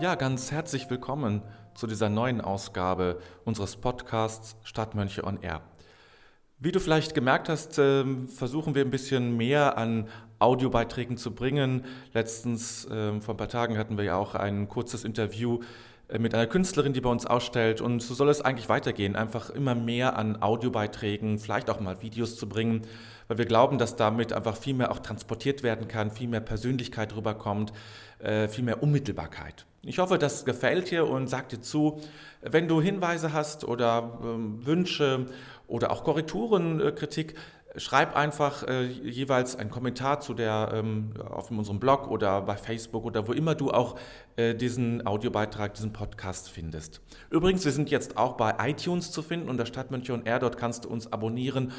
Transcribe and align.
Ja, 0.00 0.14
ganz 0.14 0.52
herzlich 0.52 0.88
willkommen 0.90 1.42
zu 1.74 1.88
dieser 1.88 2.08
neuen 2.08 2.40
Ausgabe 2.40 3.20
unseres 3.44 3.74
Podcasts 3.74 4.56
Stadtmönche 4.62 5.24
on 5.24 5.42
Air. 5.42 5.60
Wie 6.60 6.70
du 6.70 6.78
vielleicht 6.78 7.16
gemerkt 7.16 7.48
hast, 7.48 7.80
ähm, 7.80 8.28
versuchen 8.28 8.76
wir 8.76 8.84
ein 8.84 8.92
bisschen 8.92 9.36
mehr 9.36 9.76
an 9.76 10.06
Audiobeiträgen 10.38 11.16
zu 11.16 11.34
bringen. 11.34 11.84
Letztens, 12.12 12.86
ähm, 12.92 13.22
vor 13.22 13.34
ein 13.34 13.38
paar 13.38 13.48
Tagen, 13.48 13.76
hatten 13.76 13.96
wir 13.96 14.04
ja 14.04 14.16
auch 14.16 14.36
ein 14.36 14.68
kurzes 14.68 15.02
Interview 15.02 15.58
mit 16.16 16.34
einer 16.34 16.46
Künstlerin, 16.46 16.94
die 16.94 17.02
bei 17.02 17.10
uns 17.10 17.26
ausstellt. 17.26 17.80
Und 17.80 18.00
so 18.00 18.14
soll 18.14 18.30
es 18.30 18.40
eigentlich 18.40 18.68
weitergehen, 18.68 19.14
einfach 19.14 19.50
immer 19.50 19.74
mehr 19.74 20.16
an 20.16 20.40
Audiobeiträgen, 20.40 21.38
vielleicht 21.38 21.68
auch 21.68 21.80
mal 21.80 22.00
Videos 22.00 22.36
zu 22.36 22.48
bringen, 22.48 22.82
weil 23.26 23.36
wir 23.36 23.44
glauben, 23.44 23.76
dass 23.76 23.96
damit 23.96 24.32
einfach 24.32 24.56
viel 24.56 24.74
mehr 24.74 24.90
auch 24.90 25.00
transportiert 25.00 25.62
werden 25.62 25.86
kann, 25.86 26.10
viel 26.10 26.28
mehr 26.28 26.40
Persönlichkeit 26.40 27.14
rüberkommt, 27.14 27.72
äh, 28.20 28.48
viel 28.48 28.64
mehr 28.64 28.82
Unmittelbarkeit. 28.82 29.66
Ich 29.82 29.98
hoffe, 29.98 30.18
das 30.18 30.44
gefällt 30.44 30.90
dir 30.90 31.06
und 31.06 31.28
sag 31.28 31.50
dir 31.50 31.60
zu, 31.60 32.00
wenn 32.42 32.68
du 32.68 32.80
Hinweise 32.80 33.32
hast 33.32 33.64
oder 33.64 34.18
ähm, 34.22 34.64
Wünsche 34.66 35.26
oder 35.66 35.92
auch 35.92 36.04
Korrekturen, 36.04 36.80
äh, 36.80 36.92
Kritik, 36.92 37.34
schreib 37.78 38.16
einfach 38.16 38.62
äh, 38.64 38.84
jeweils 38.84 39.56
einen 39.56 39.70
Kommentar 39.70 40.20
zu 40.20 40.34
der 40.34 40.70
ähm, 40.74 41.12
auf 41.30 41.50
unserem 41.50 41.80
Blog 41.80 42.08
oder 42.08 42.42
bei 42.42 42.56
Facebook 42.56 43.04
oder 43.04 43.26
wo 43.28 43.32
immer 43.32 43.54
du 43.54 43.70
auch 43.70 43.98
äh, 44.36 44.54
diesen 44.54 45.06
Audiobeitrag, 45.06 45.74
diesen 45.74 45.92
Podcast 45.92 46.50
findest. 46.50 47.00
Übrigens, 47.30 47.64
wir 47.64 47.72
sind 47.72 47.90
jetzt 47.90 48.16
auch 48.16 48.36
bei 48.36 48.54
iTunes 48.68 49.10
zu 49.10 49.22
finden 49.22 49.48
unter 49.48 49.66
Stadtmönche 49.66 50.12
und 50.12 50.26
R. 50.26 50.38
Dort 50.38 50.56
kannst 50.56 50.84
du 50.84 50.88
uns 50.88 51.12
abonnieren 51.12 51.72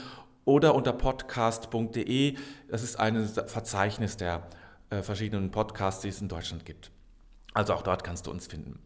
oder 0.45 0.75
unter 0.75 0.93
podcast.de. 0.93 2.35
Das 2.69 2.83
ist 2.83 2.99
ein 2.99 3.25
Verzeichnis 3.27 4.17
der 4.17 4.47
äh, 4.89 5.01
verschiedenen 5.01 5.51
Podcasts, 5.51 6.01
die 6.01 6.09
es 6.09 6.21
in 6.21 6.27
Deutschland 6.27 6.65
gibt. 6.65 6.91
Also 7.53 7.73
auch 7.73 7.81
dort 7.81 8.03
kannst 8.03 8.27
du 8.27 8.31
uns 8.31 8.47
finden. 8.47 8.79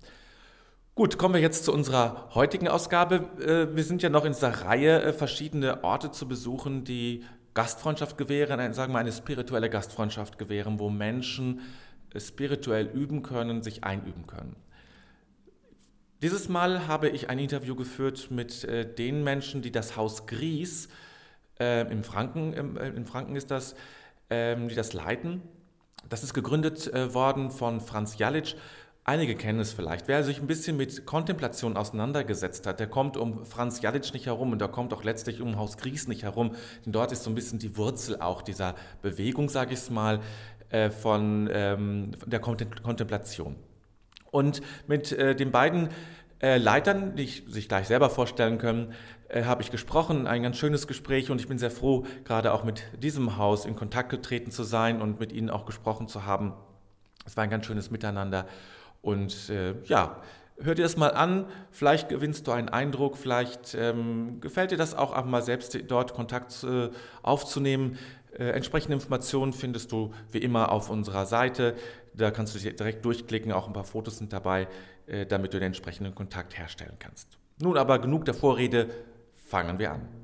Gut, 0.95 1.17
kommen 1.17 1.33
wir 1.33 1.41
jetzt 1.41 1.65
zu 1.65 1.73
unserer 1.73 2.29
heutigen 2.35 2.67
Ausgabe. 2.67 3.27
Äh, 3.41 3.75
wir 3.75 3.83
sind 3.83 4.03
ja 4.03 4.09
noch 4.09 4.25
in 4.25 4.33
dieser 4.33 4.61
Reihe, 4.61 5.01
äh, 5.01 5.11
verschiedene 5.11 5.83
Orte 5.83 6.11
zu 6.11 6.27
besuchen, 6.27 6.83
die 6.83 7.23
Gastfreundschaft 7.55 8.15
gewähren, 8.15 8.73
sagen 8.73 8.93
wir 8.93 8.99
eine 8.99 9.11
spirituelle 9.11 9.71
Gastfreundschaft 9.71 10.37
gewähren, 10.37 10.77
wo 10.77 10.91
Menschen 10.91 11.61
äh, 12.13 12.19
spirituell 12.19 12.85
üben 12.85 13.23
können, 13.23 13.63
sich 13.63 13.83
einüben 13.83 14.27
können. 14.27 14.55
Dieses 16.21 16.47
Mal 16.47 16.87
habe 16.87 17.09
ich 17.09 17.27
ein 17.27 17.39
Interview 17.39 17.73
geführt 17.73 18.29
mit 18.29 18.65
den 18.97 19.23
Menschen, 19.23 19.63
die 19.63 19.71
das 19.71 19.97
Haus 19.97 20.27
Gries, 20.27 20.89
äh, 21.57 21.85
Franken, 22.03 22.53
in 22.53 23.05
Franken 23.05 23.35
ist 23.35 23.49
das, 23.49 23.75
äh, 24.29 24.55
die 24.55 24.75
das 24.75 24.93
leiten. 24.93 25.41
Das 26.07 26.23
ist 26.23 26.33
gegründet 26.33 26.93
worden 27.13 27.49
von 27.49 27.81
Franz 27.81 28.17
Jalic. 28.17 28.55
Einige 29.05 29.35
kennen 29.35 29.59
es 29.59 29.73
vielleicht. 29.73 30.07
Wer 30.07 30.23
sich 30.23 30.39
ein 30.39 30.47
bisschen 30.47 30.77
mit 30.77 31.05
Kontemplation 31.05 31.75
auseinandergesetzt 31.75 32.65
hat, 32.65 32.79
der 32.79 32.87
kommt 32.87 33.17
um 33.17 33.45
Franz 33.45 33.81
Jalic 33.81 34.13
nicht 34.13 34.27
herum 34.27 34.53
und 34.53 34.59
der 34.59 34.69
kommt 34.69 34.93
auch 34.93 35.03
letztlich 35.03 35.41
um 35.41 35.57
Haus 35.57 35.75
Gries 35.75 36.07
nicht 36.07 36.23
herum. 36.23 36.55
Denn 36.85 36.93
dort 36.93 37.11
ist 37.11 37.23
so 37.23 37.29
ein 37.29 37.35
bisschen 37.35 37.59
die 37.59 37.75
Wurzel 37.75 38.21
auch 38.21 38.41
dieser 38.41 38.75
Bewegung, 39.01 39.49
sage 39.49 39.73
ich 39.73 39.79
es 39.79 39.89
mal, 39.89 40.21
äh, 40.69 40.89
von 40.89 41.49
ähm, 41.51 42.11
der 42.25 42.39
Kontemplation. 42.39 43.57
Und 44.31 44.61
mit 44.87 45.11
äh, 45.11 45.35
den 45.35 45.51
beiden 45.51 45.89
äh, 46.41 46.57
Leitern, 46.57 47.17
die 47.17 47.27
sich 47.27 47.67
gleich 47.67 47.87
selber 47.87 48.09
vorstellen 48.09 48.57
können, 48.57 48.93
habe 49.33 49.63
ich 49.63 49.71
gesprochen, 49.71 50.27
ein 50.27 50.43
ganz 50.43 50.57
schönes 50.57 50.85
Gespräch 50.85 51.31
und 51.31 51.41
ich 51.41 51.47
bin 51.47 51.57
sehr 51.57 51.71
froh, 51.71 52.05
gerade 52.23 52.53
auch 52.53 52.63
mit 52.63 52.83
diesem 53.01 53.37
Haus 53.37 53.65
in 53.65 53.75
Kontakt 53.75 54.09
getreten 54.09 54.51
zu 54.51 54.61
sein 54.61 55.01
und 55.01 55.19
mit 55.19 55.31
Ihnen 55.31 55.49
auch 55.49 55.65
gesprochen 55.65 56.07
zu 56.07 56.25
haben. 56.25 56.53
Es 57.25 57.35
war 57.35 57.43
ein 57.43 57.49
ganz 57.49 57.65
schönes 57.65 57.89
Miteinander 57.89 58.45
und 59.03 59.49
äh, 59.49 59.75
ja, 59.83 60.21
hör 60.57 60.75
dir 60.75 60.83
das 60.83 60.97
mal 60.97 61.09
an, 61.09 61.45
vielleicht 61.71 62.09
gewinnst 62.09 62.47
du 62.47 62.51
einen 62.51 62.69
Eindruck, 62.69 63.17
vielleicht 63.17 63.75
ähm, 63.75 64.39
gefällt 64.39 64.71
dir 64.71 64.77
das 64.77 64.95
auch, 64.95 65.13
auch 65.13 65.25
mal 65.25 65.43
selbst 65.43 65.77
dort 65.89 66.13
Kontakt 66.13 66.63
äh, 66.63 66.89
aufzunehmen. 67.21 67.99
Äh, 68.31 68.51
entsprechende 68.51 68.93
Informationen 68.93 69.51
findest 69.51 69.91
du 69.91 70.13
wie 70.31 70.37
immer 70.39 70.71
auf 70.71 70.89
unserer 70.89 71.25
Seite. 71.25 71.75
Da 72.13 72.31
kannst 72.31 72.55
du 72.55 72.59
direkt 72.59 73.03
durchklicken, 73.03 73.51
auch 73.51 73.67
ein 73.67 73.73
paar 73.73 73.83
Fotos 73.83 74.17
sind 74.17 74.31
dabei, 74.31 74.69
äh, 75.05 75.25
damit 75.25 75.53
du 75.53 75.59
den 75.59 75.67
entsprechenden 75.67 76.15
Kontakt 76.15 76.57
herstellen 76.57 76.95
kannst. 76.97 77.37
Nun 77.59 77.77
aber 77.77 77.99
genug 77.99 78.23
der 78.23 78.33
Vorrede, 78.33 78.89
fangen 79.33 79.79
wir 79.79 79.91
an. 79.91 80.22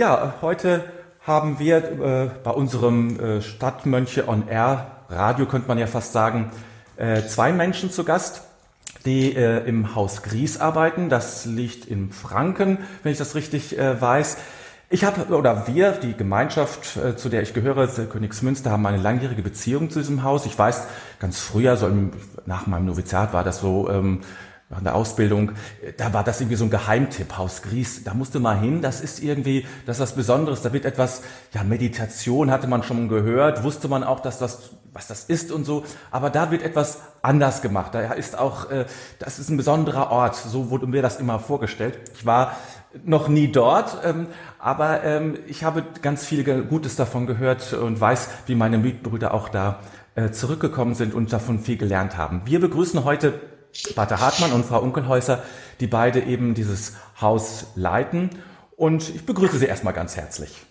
Ja, 0.00 0.36
heute 0.40 0.84
haben 1.26 1.58
wir 1.58 1.76
äh, 1.76 2.30
bei 2.42 2.52
unserem 2.52 3.20
äh, 3.20 3.42
Stadtmönche 3.42 4.28
on 4.28 4.48
Air 4.48 4.86
Radio, 5.10 5.44
könnte 5.44 5.68
man 5.68 5.76
ja 5.76 5.86
fast 5.86 6.14
sagen, 6.14 6.50
äh, 6.96 7.20
zwei 7.26 7.52
Menschen 7.52 7.90
zu 7.90 8.02
Gast, 8.04 8.40
die 9.04 9.36
äh, 9.36 9.58
im 9.68 9.94
Haus 9.94 10.22
Gries 10.22 10.58
arbeiten. 10.58 11.10
Das 11.10 11.44
liegt 11.44 11.84
in 11.84 12.12
Franken, 12.12 12.78
wenn 13.02 13.12
ich 13.12 13.18
das 13.18 13.34
richtig 13.34 13.78
äh, 13.78 14.00
weiß. 14.00 14.38
Ich 14.88 15.04
habe, 15.04 15.36
oder 15.36 15.66
wir, 15.66 15.92
die 15.92 16.16
Gemeinschaft, 16.16 16.96
äh, 16.96 17.14
zu 17.14 17.28
der 17.28 17.42
ich 17.42 17.52
gehöre, 17.52 17.86
Königsmünster, 17.86 18.70
haben 18.70 18.86
eine 18.86 18.96
langjährige 18.96 19.42
Beziehung 19.42 19.90
zu 19.90 19.98
diesem 19.98 20.22
Haus. 20.22 20.46
Ich 20.46 20.58
weiß, 20.58 20.86
ganz 21.18 21.40
früher, 21.40 21.76
so 21.76 21.86
im, 21.86 22.12
nach 22.46 22.66
meinem 22.66 22.86
Noviziat 22.86 23.34
war 23.34 23.44
das 23.44 23.60
so, 23.60 23.90
ähm, 23.90 24.22
nach 24.70 24.82
der 24.82 24.94
Ausbildung, 24.94 25.52
da 25.96 26.12
war 26.12 26.22
das 26.22 26.40
irgendwie 26.40 26.56
so 26.56 26.64
ein 26.64 26.70
Geheimtipp, 26.70 27.36
Haus 27.36 27.60
Gries, 27.62 28.04
da 28.04 28.14
musste 28.14 28.38
mal 28.38 28.58
hin, 28.58 28.82
das 28.82 29.00
ist 29.00 29.20
irgendwie, 29.20 29.66
das 29.84 29.96
ist 29.96 30.02
was 30.02 30.14
Besonderes, 30.14 30.62
da 30.62 30.72
wird 30.72 30.84
etwas, 30.84 31.22
ja, 31.52 31.64
Meditation 31.64 32.52
hatte 32.52 32.68
man 32.68 32.84
schon 32.84 33.08
gehört, 33.08 33.64
wusste 33.64 33.88
man 33.88 34.04
auch, 34.04 34.20
dass 34.20 34.38
das, 34.38 34.70
was 34.92 35.08
das 35.08 35.24
ist 35.24 35.50
und 35.50 35.64
so, 35.64 35.82
aber 36.12 36.30
da 36.30 36.52
wird 36.52 36.62
etwas 36.62 36.98
anders 37.20 37.62
gemacht, 37.62 37.94
da 37.94 38.12
ist 38.12 38.38
auch, 38.38 38.70
äh, 38.70 38.86
das 39.18 39.40
ist 39.40 39.50
ein 39.50 39.56
besonderer 39.56 40.12
Ort, 40.12 40.36
so 40.36 40.70
wurde 40.70 40.86
mir 40.86 41.02
das 41.02 41.18
immer 41.18 41.40
vorgestellt. 41.40 41.98
Ich 42.14 42.24
war 42.24 42.56
noch 43.04 43.26
nie 43.26 43.50
dort, 43.50 43.98
ähm, 44.04 44.28
aber 44.60 45.02
ähm, 45.02 45.36
ich 45.48 45.64
habe 45.64 45.82
ganz 46.00 46.24
viel 46.24 46.44
Gutes 46.64 46.94
davon 46.94 47.26
gehört 47.26 47.72
und 47.72 48.00
weiß, 48.00 48.28
wie 48.46 48.54
meine 48.54 48.78
Mitbrüder 48.78 49.34
auch 49.34 49.48
da 49.48 49.80
äh, 50.14 50.30
zurückgekommen 50.30 50.94
sind 50.94 51.12
und 51.12 51.32
davon 51.32 51.58
viel 51.58 51.76
gelernt 51.76 52.16
haben. 52.16 52.42
Wir 52.44 52.60
begrüßen 52.60 53.04
heute 53.04 53.40
Pater 53.94 54.20
Hartmann 54.20 54.52
und 54.52 54.64
Frau 54.64 54.80
Unkelhäuser, 54.80 55.42
die 55.80 55.86
beide 55.86 56.20
eben 56.20 56.54
dieses 56.54 56.94
Haus 57.20 57.66
leiten. 57.74 58.30
Und 58.76 59.08
ich 59.08 59.26
begrüße 59.26 59.58
Sie 59.58 59.66
erstmal 59.66 59.94
ganz 59.94 60.16
herzlich. 60.16 60.64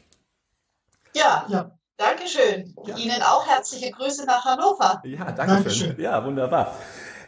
Ja, 1.13 1.45
ja. 1.49 1.71
Dankeschön. 1.97 2.73
Ja. 2.85 2.95
Ihnen 2.95 3.21
auch 3.21 3.45
herzliche 3.45 3.91
Grüße 3.91 4.25
nach 4.25 4.45
Hannover. 4.45 5.01
Ja, 5.03 5.25
danke 5.25 5.53
Dankeschön. 5.53 5.95
schön. 5.95 5.99
Ja, 6.01 6.23
wunderbar. 6.23 6.75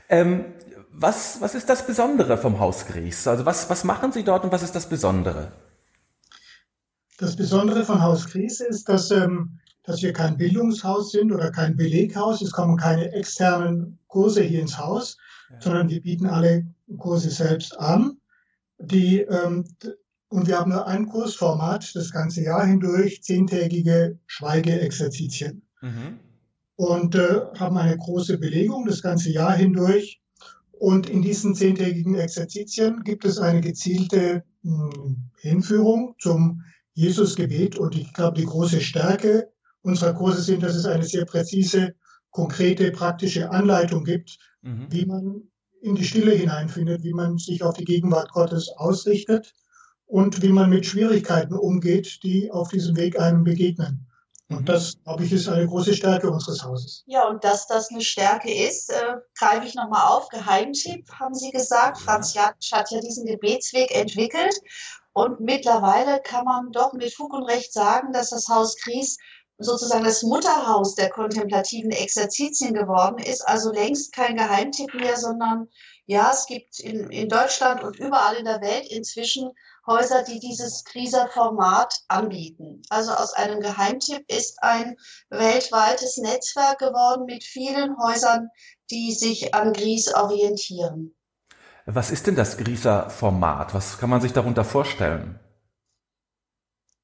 Ähm, 0.07 0.45
was, 0.93 1.41
was 1.41 1.55
ist 1.55 1.69
das 1.69 1.85
Besondere 1.85 2.37
vom 2.37 2.59
Haus 2.59 2.85
Gries? 2.85 3.27
Also 3.27 3.45
was, 3.45 3.69
was 3.69 3.83
machen 3.83 4.11
Sie 4.11 4.23
dort 4.23 4.43
und 4.43 4.51
was 4.51 4.63
ist 4.63 4.73
das 4.75 4.87
Besondere? 4.87 5.51
Das 7.17 7.35
Besondere 7.35 7.85
von 7.85 8.01
Haus 8.01 8.27
Gries 8.27 8.61
ist, 8.61 8.87
dass, 8.89 9.11
ähm, 9.11 9.59
dass 9.83 10.01
wir 10.01 10.13
kein 10.13 10.37
Bildungshaus 10.37 11.11
sind 11.11 11.31
oder 11.31 11.51
kein 11.51 11.75
Beleghaus. 11.75 12.41
Es 12.41 12.51
kommen 12.51 12.77
keine 12.77 13.11
externen 13.13 13.99
Kurse 14.07 14.41
hier 14.41 14.61
ins 14.61 14.77
Haus, 14.77 15.17
sondern 15.59 15.89
wir 15.89 16.01
bieten 16.01 16.27
alle 16.27 16.65
Kurse 16.97 17.29
selbst 17.29 17.79
an. 17.79 18.17
Die, 18.79 19.19
ähm, 19.21 19.65
und 20.29 20.47
wir 20.47 20.59
haben 20.59 20.71
nur 20.71 20.87
ein 20.87 21.07
Kursformat 21.07 21.95
das 21.95 22.11
ganze 22.11 22.41
Jahr 22.41 22.65
hindurch, 22.65 23.21
zehntägige 23.21 24.17
Schweigeexerzitien. 24.27 25.61
Mhm. 25.81 26.19
Und 26.75 27.15
äh, 27.15 27.41
haben 27.59 27.77
eine 27.77 27.97
große 27.97 28.37
Belegung 28.37 28.85
das 28.85 29.01
ganze 29.01 29.29
Jahr 29.31 29.53
hindurch. 29.53 30.21
Und 30.71 31.09
in 31.09 31.21
diesen 31.21 31.53
zehntägigen 31.53 32.15
Exerzitien 32.15 33.03
gibt 33.03 33.23
es 33.25 33.37
eine 33.37 33.61
gezielte 33.61 34.43
mh, 34.63 34.89
hm, 34.95 35.17
Hinführung 35.37 36.15
zum 36.17 36.63
Jesusgebet. 36.93 37.77
Und 37.77 37.95
ich 37.95 38.11
glaube, 38.13 38.39
die 38.39 38.47
große 38.47 38.81
Stärke 38.81 39.49
unserer 39.81 40.13
Kurse 40.13 40.41
sind, 40.41 40.63
dass 40.63 40.75
es 40.75 40.85
eine 40.85 41.03
sehr 41.03 41.25
präzise 41.25 41.93
konkrete 42.31 42.91
praktische 42.91 43.51
Anleitung 43.51 44.03
gibt, 44.03 44.37
mhm. 44.61 44.87
wie 44.89 45.05
man 45.05 45.43
in 45.81 45.95
die 45.95 46.05
Stille 46.05 46.31
hineinfindet, 46.31 47.03
wie 47.03 47.13
man 47.13 47.37
sich 47.37 47.63
auf 47.63 47.75
die 47.75 47.85
Gegenwart 47.85 48.31
Gottes 48.31 48.69
ausrichtet 48.77 49.53
und 50.05 50.41
wie 50.41 50.51
man 50.51 50.69
mit 50.69 50.85
Schwierigkeiten 50.85 51.53
umgeht, 51.53 52.19
die 52.23 52.51
auf 52.51 52.69
diesem 52.69 52.95
Weg 52.95 53.19
einem 53.19 53.43
begegnen. 53.43 54.07
Und 54.51 54.61
mhm. 54.61 54.65
das, 54.65 55.01
glaube 55.03 55.23
ich, 55.23 55.31
ist 55.31 55.47
eine 55.47 55.65
große 55.65 55.93
Stärke 55.93 56.29
unseres 56.29 56.63
Hauses. 56.63 57.03
Ja, 57.07 57.27
und 57.27 57.43
dass 57.43 57.67
das 57.67 57.89
eine 57.89 58.01
Stärke 58.01 58.53
ist, 58.53 58.91
äh, 58.91 59.15
greife 59.37 59.65
ich 59.65 59.75
nochmal 59.75 60.07
auf. 60.09 60.27
Geheimtipp, 60.27 61.09
haben 61.13 61.33
Sie 61.33 61.51
gesagt. 61.51 61.99
Franz 61.99 62.33
Janisch 62.33 62.71
hat 62.73 62.91
ja 62.91 62.99
diesen 62.99 63.25
Gebetsweg 63.25 63.95
entwickelt. 63.95 64.53
Und 65.13 65.39
mittlerweile 65.39 66.21
kann 66.21 66.45
man 66.45 66.71
doch 66.71 66.93
mit 66.93 67.13
Fug 67.13 67.33
und 67.33 67.43
Recht 67.43 67.73
sagen, 67.73 68.13
dass 68.13 68.29
das 68.29 68.47
Haus 68.47 68.77
Gries 68.77 69.17
sozusagen 69.63 70.03
das 70.03 70.23
Mutterhaus 70.23 70.95
der 70.95 71.09
kontemplativen 71.09 71.91
Exerzitien 71.91 72.73
geworden 72.73 73.19
ist. 73.19 73.47
Also 73.47 73.71
längst 73.71 74.13
kein 74.13 74.35
Geheimtipp 74.35 74.93
mehr, 74.93 75.17
sondern 75.17 75.67
ja, 76.05 76.31
es 76.33 76.45
gibt 76.45 76.79
in, 76.79 77.09
in 77.09 77.29
Deutschland 77.29 77.83
und 77.83 77.97
überall 77.97 78.35
in 78.35 78.45
der 78.45 78.61
Welt 78.61 78.87
inzwischen 78.91 79.51
Häuser, 79.87 80.23
die 80.23 80.39
dieses 80.39 80.83
Krieser-Format 80.83 82.01
anbieten. 82.07 82.81
Also 82.89 83.13
aus 83.13 83.33
einem 83.33 83.61
Geheimtipp 83.61 84.23
ist 84.27 84.61
ein 84.61 84.97
weltweites 85.29 86.17
Netzwerk 86.17 86.79
geworden 86.79 87.25
mit 87.25 87.43
vielen 87.43 87.97
Häusern, 87.97 88.49
die 88.91 89.11
sich 89.13 89.55
an 89.55 89.73
Gries 89.73 90.13
orientieren. 90.13 91.15
Was 91.85 92.11
ist 92.11 92.27
denn 92.27 92.35
das 92.35 92.57
Grieser-Format? 92.57 93.73
Was 93.73 93.97
kann 93.97 94.09
man 94.09 94.21
sich 94.21 94.33
darunter 94.33 94.63
vorstellen? 94.63 95.39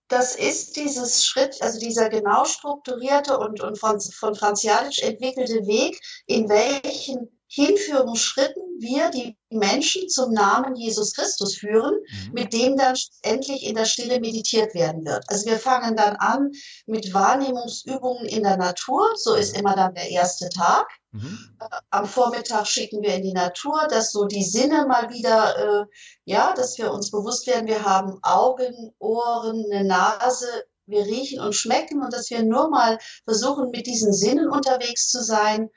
Das 0.10 0.36
ist 0.36 0.78
dieses 0.78 1.26
Schritt, 1.26 1.62
also 1.62 1.80
dieser 1.80 2.10
genau 2.10 2.46
strukturierte 2.46 3.38
und, 3.38 3.62
und 3.62 3.78
von, 3.78 4.00
von 4.00 4.36
Franz 4.36 4.64
Janic 4.64 5.04
entwickelte 5.04 5.68
Weg, 5.68 6.00
in 6.28 6.48
welchen 6.48 7.37
Hinführungsschritten 7.50 8.62
wir 8.80 9.10
die 9.10 9.38
Menschen 9.50 10.10
zum 10.10 10.34
Namen 10.34 10.76
Jesus 10.76 11.14
Christus 11.14 11.56
führen, 11.56 11.96
mhm. 11.96 12.34
mit 12.34 12.54
dem 12.54 12.76
dann 12.76 12.96
endlich 13.22 13.64
in 13.64 13.76
der 13.76 13.86
Stille 13.86 14.20
meditiert 14.20 14.76
werden 14.76 15.06
wird. 15.06 15.24
Also 15.28 15.50
wir 15.50 15.58
fangen 15.58 15.96
dann 15.96 16.18
an 16.18 16.52
mit 16.86 17.14
Wahrnehmungsübungen 17.14 18.26
in 18.26 18.44
der 18.44 18.58
Natur, 18.58 19.08
so 19.16 19.34
ist 19.36 19.58
immer 19.58 19.76
dann 19.76 19.96
der 19.96 20.10
erste 20.10 20.50
Tag. 20.50 20.88
Mhm. 21.12 21.40
Äh, 21.62 21.66
am 21.90 22.06
Vormittag 22.06 22.68
schicken 22.68 23.02
wir 23.02 23.16
in 23.16 23.24
die 23.24 23.34
Natur, 23.34 23.88
dass 23.90 24.12
so 24.12 24.26
die 24.26 24.44
Sinne 24.44 24.86
mal 24.86 25.10
wieder, 25.10 25.58
äh, 25.58 25.86
ja, 26.26 26.54
dass 26.54 26.78
wir 26.78 26.92
uns 26.92 27.12
bewusst 27.12 27.48
werden, 27.48 27.68
wir 27.68 27.86
haben 27.86 28.20
Augen, 28.24 28.94
Ohren, 29.00 29.66
eine 29.72 29.86
Nase, 29.86 30.48
wir 30.86 31.06
riechen 31.06 31.40
und 31.42 31.54
schmecken 31.54 32.02
und 32.02 32.14
dass 32.14 32.30
wir 32.30 32.44
nur 32.44 32.70
mal 32.70 32.98
versuchen, 33.26 33.72
mit 33.72 33.88
diesen 33.88 34.14
Sinnen 34.14 34.50
unterwegs 34.50 35.10
zu 35.10 35.24
sein 35.24 35.70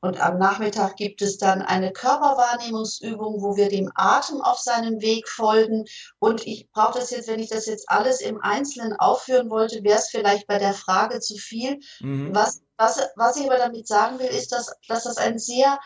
und 0.00 0.20
am 0.20 0.38
Nachmittag 0.38 0.96
gibt 0.96 1.22
es 1.22 1.38
dann 1.38 1.62
eine 1.62 1.92
Körperwahrnehmungsübung, 1.92 3.42
wo 3.42 3.56
wir 3.56 3.68
dem 3.68 3.90
Atem 3.94 4.40
auf 4.40 4.58
seinem 4.58 5.00
Weg 5.00 5.28
folgen. 5.28 5.84
Und 6.18 6.46
ich 6.46 6.70
brauche 6.70 6.98
das 6.98 7.10
jetzt, 7.10 7.28
wenn 7.28 7.40
ich 7.40 7.50
das 7.50 7.66
jetzt 7.66 7.90
alles 7.90 8.20
im 8.20 8.40
Einzelnen 8.40 8.94
aufführen 8.94 9.50
wollte, 9.50 9.82
wäre 9.82 9.98
es 9.98 10.08
vielleicht 10.08 10.46
bei 10.46 10.58
der 10.58 10.74
Frage 10.74 11.20
zu 11.20 11.36
viel. 11.36 11.78
Mhm. 12.00 12.34
Was, 12.34 12.62
was, 12.76 13.00
was 13.16 13.36
ich 13.36 13.46
aber 13.46 13.58
damit 13.58 13.88
sagen 13.88 14.18
will, 14.18 14.26
ist, 14.26 14.52
dass, 14.52 14.72
dass 14.86 15.04
das 15.04 15.16
ein 15.16 15.38
sehr 15.38 15.78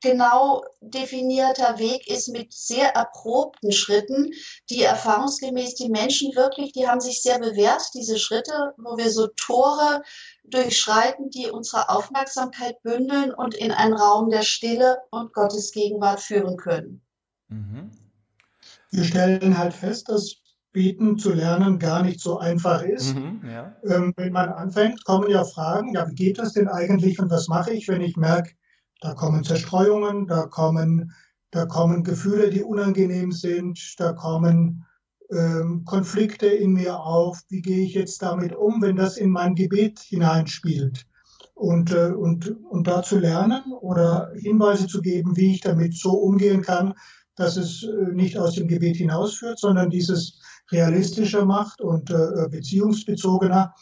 genau 0.00 0.62
definierter 0.80 1.78
Weg 1.78 2.08
ist 2.08 2.28
mit 2.28 2.52
sehr 2.52 2.94
erprobten 2.94 3.72
Schritten, 3.72 4.32
die 4.70 4.82
erfahrungsgemäß 4.82 5.74
die 5.74 5.88
Menschen 5.88 6.34
wirklich, 6.34 6.72
die 6.72 6.88
haben 6.88 7.00
sich 7.00 7.22
sehr 7.22 7.38
bewährt, 7.38 7.82
diese 7.94 8.18
Schritte, 8.18 8.74
wo 8.76 8.96
wir 8.96 9.10
so 9.10 9.28
Tore 9.28 10.02
durchschreiten, 10.44 11.30
die 11.30 11.50
unsere 11.50 11.88
Aufmerksamkeit 11.88 12.82
bündeln 12.82 13.32
und 13.32 13.54
in 13.54 13.72
einen 13.72 13.94
Raum 13.94 14.30
der 14.30 14.42
Stille 14.42 14.98
und 15.10 15.32
Gottes 15.32 15.72
Gegenwart 15.72 16.20
führen 16.20 16.56
können. 16.56 17.02
Mhm. 17.48 17.90
Wir 18.90 19.04
stellen 19.04 19.58
halt 19.58 19.74
fest, 19.74 20.08
dass 20.08 20.36
Beten 20.72 21.18
zu 21.18 21.32
lernen 21.32 21.78
gar 21.78 22.02
nicht 22.02 22.20
so 22.20 22.38
einfach 22.38 22.82
ist. 22.82 23.14
Mhm, 23.14 23.42
ja. 23.50 23.76
ähm, 23.84 24.12
wenn 24.16 24.32
man 24.32 24.50
anfängt, 24.50 25.04
kommen 25.04 25.30
ja 25.30 25.44
Fragen, 25.44 25.94
ja, 25.94 26.08
wie 26.08 26.14
geht 26.14 26.38
das 26.38 26.52
denn 26.52 26.68
eigentlich 26.68 27.18
und 27.18 27.30
was 27.30 27.48
mache 27.48 27.72
ich, 27.72 27.88
wenn 27.88 28.00
ich 28.00 28.16
merke, 28.16 28.52
da 29.00 29.14
kommen 29.14 29.44
Zerstreuungen, 29.44 30.26
da 30.26 30.46
kommen, 30.46 31.12
da 31.50 31.66
kommen 31.66 32.04
Gefühle, 32.04 32.50
die 32.50 32.62
unangenehm 32.62 33.32
sind, 33.32 33.94
da 33.98 34.12
kommen 34.12 34.84
ähm, 35.30 35.84
Konflikte 35.84 36.46
in 36.46 36.72
mir 36.72 36.98
auf. 37.00 37.40
Wie 37.48 37.62
gehe 37.62 37.84
ich 37.84 37.94
jetzt 37.94 38.22
damit 38.22 38.54
um, 38.54 38.82
wenn 38.82 38.96
das 38.96 39.16
in 39.16 39.30
mein 39.30 39.54
Gebet 39.54 40.00
hineinspielt? 40.00 41.06
Und, 41.54 41.92
äh, 41.92 42.12
und, 42.12 42.54
und 42.70 42.86
da 42.86 43.02
zu 43.02 43.18
lernen 43.18 43.72
oder 43.80 44.30
Hinweise 44.36 44.86
zu 44.86 45.00
geben, 45.00 45.36
wie 45.36 45.54
ich 45.54 45.60
damit 45.60 45.94
so 45.94 46.12
umgehen 46.12 46.62
kann, 46.62 46.94
dass 47.34 47.56
es 47.56 47.82
äh, 47.82 48.12
nicht 48.12 48.38
aus 48.38 48.54
dem 48.54 48.68
Gebet 48.68 48.96
hinausführt, 48.96 49.58
sondern 49.58 49.90
dieses 49.90 50.40
realistischer 50.70 51.44
macht 51.44 51.80
und 51.80 52.10
äh, 52.10 52.48
beziehungsbezogener 52.50 53.74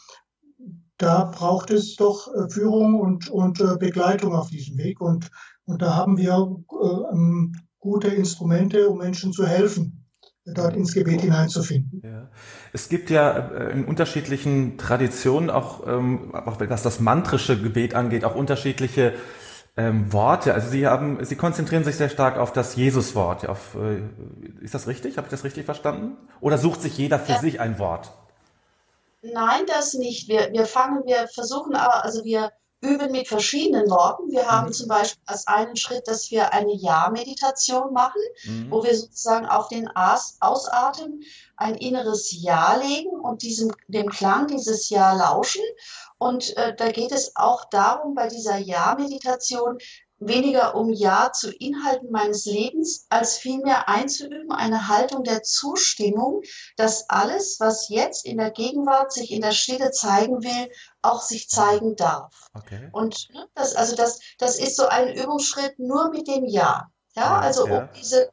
da 0.97 1.25
braucht 1.25 1.71
es 1.71 1.95
doch 1.95 2.33
äh, 2.33 2.49
Führung 2.49 2.99
und, 2.99 3.29
und 3.29 3.61
äh, 3.61 3.77
Begleitung 3.77 4.33
auf 4.33 4.49
diesem 4.49 4.77
Weg. 4.77 4.99
Und, 4.99 5.29
und 5.65 5.81
da 5.81 5.95
haben 5.95 6.17
wir 6.17 6.33
äh, 6.33 7.13
ähm, 7.13 7.55
gute 7.79 8.07
Instrumente, 8.07 8.89
um 8.89 8.97
Menschen 8.97 9.31
zu 9.31 9.45
helfen, 9.45 10.05
dort 10.45 10.75
ins 10.75 10.93
Gebet 10.93 11.21
hineinzufinden. 11.21 12.01
Ja. 12.03 12.29
Es 12.73 12.89
gibt 12.89 13.09
ja 13.09 13.37
in 13.69 13.85
unterschiedlichen 13.85 14.77
Traditionen 14.77 15.49
auch, 15.49 15.85
ähm, 15.85 16.33
auch 16.33 16.59
was 16.59 16.83
das 16.83 16.99
mantrische 16.99 17.61
Gebet 17.61 17.93
angeht, 17.93 18.25
auch 18.25 18.35
unterschiedliche 18.35 19.13
ähm, 19.77 20.11
Worte. 20.11 20.53
Also 20.53 20.69
Sie 20.69 20.87
haben, 20.87 21.23
Sie 21.23 21.35
konzentrieren 21.35 21.83
sich 21.83 21.95
sehr 21.95 22.09
stark 22.09 22.37
auf 22.37 22.51
das 22.51 22.75
Jesuswort. 22.75 23.47
Auf, 23.47 23.75
äh, 23.75 24.01
ist 24.63 24.73
das 24.73 24.87
richtig? 24.87 25.17
Habe 25.17 25.27
ich 25.27 25.31
das 25.31 25.43
richtig 25.43 25.65
verstanden? 25.65 26.17
Oder 26.39 26.57
sucht 26.57 26.81
sich 26.81 26.97
jeder 26.97 27.19
für 27.19 27.33
ja. 27.33 27.39
sich 27.39 27.59
ein 27.59 27.77
Wort? 27.77 28.11
Nein, 29.21 29.65
das 29.65 29.93
nicht. 29.93 30.27
Wir, 30.27 30.51
wir 30.51 30.65
fangen, 30.65 31.03
wir 31.05 31.27
versuchen 31.27 31.75
aber, 31.75 32.03
also 32.03 32.23
wir 32.23 32.51
üben 32.81 33.11
mit 33.11 33.27
verschiedenen 33.27 33.89
Worten. 33.89 34.29
Wir 34.31 34.49
haben 34.49 34.67
mhm. 34.67 34.73
zum 34.73 34.87
Beispiel 34.87 35.21
als 35.25 35.47
einen 35.47 35.75
Schritt, 35.75 36.07
dass 36.07 36.29
wir 36.29 36.53
eine 36.53 36.75
Ja-Meditation 36.75 37.91
machen, 37.91 38.21
mhm. 38.43 38.69
wo 38.69 38.83
wir 38.83 38.95
sozusagen 38.95 39.47
auf 39.47 39.67
den 39.67 39.87
Aus 39.95 40.37
Ausatmen 40.39 41.23
ein 41.55 41.75
inneres 41.75 42.31
Ja 42.39 42.75
legen 42.75 43.09
und 43.09 43.41
diesem, 43.41 43.73
dem 43.87 44.09
Klang 44.09 44.47
dieses 44.47 44.89
Ja 44.89 45.13
lauschen. 45.13 45.63
Und 46.19 46.55
äh, 46.57 46.75
da 46.75 46.91
geht 46.91 47.11
es 47.11 47.35
auch 47.35 47.65
darum, 47.65 48.13
bei 48.13 48.27
dieser 48.27 48.57
Ja-Meditation 48.57 49.79
weniger 50.19 50.75
um 50.75 50.91
Ja 50.91 51.31
zu 51.31 51.51
Inhalten 51.51 52.11
meines 52.11 52.45
Lebens, 52.45 53.05
als 53.09 53.37
vielmehr 53.37 53.87
einzuüben 53.87 54.51
eine 54.51 54.87
Haltung 54.87 55.23
der 55.23 55.43
Zustimmung, 55.43 56.41
dass 56.75 57.09
alles, 57.09 57.59
was 57.59 57.89
jetzt 57.89 58.25
in 58.25 58.37
der 58.37 58.51
Gegenwart 58.51 59.11
sich 59.13 59.31
in 59.31 59.41
der 59.41 59.51
Stille 59.51 59.91
zeigen 59.91 60.43
will, 60.43 60.71
auch 61.01 61.21
sich 61.21 61.49
zeigen 61.49 61.95
darf. 61.95 62.49
Okay. 62.53 62.89
Und 62.91 63.29
ne, 63.33 63.47
das, 63.55 63.75
also 63.75 63.95
das, 63.95 64.19
das 64.37 64.57
ist 64.57 64.75
so 64.75 64.87
ein 64.87 65.13
Übungsschritt 65.15 65.77
nur 65.79 66.09
mit 66.09 66.27
dem 66.27 66.45
Ja. 66.45 66.89
Ja, 67.15 67.39
also 67.39 67.65
um 67.65 67.89
diese 67.95 68.29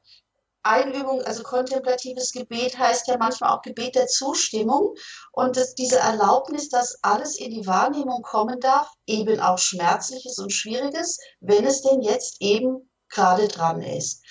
Einübung, 0.64 1.22
also 1.22 1.42
kontemplatives 1.42 2.32
Gebet 2.32 2.78
heißt 2.78 3.06
ja 3.06 3.16
manchmal 3.18 3.50
auch 3.50 3.62
Gebet 3.62 3.94
der 3.94 4.06
Zustimmung 4.06 4.94
und 5.32 5.56
das, 5.56 5.74
diese 5.74 5.98
Erlaubnis, 5.98 6.68
dass 6.70 6.98
alles 7.02 7.38
in 7.38 7.50
die 7.50 7.66
Wahrnehmung 7.66 8.22
kommen 8.22 8.60
darf, 8.60 8.90
eben 9.06 9.40
auch 9.40 9.58
Schmerzliches 9.58 10.38
und 10.38 10.52
Schwieriges, 10.52 11.18
wenn 11.40 11.66
es 11.66 11.82
denn 11.82 12.00
jetzt 12.00 12.40
eben 12.40 12.90
gerade 13.08 13.48
dran 13.48 13.82
ist. 13.82 14.22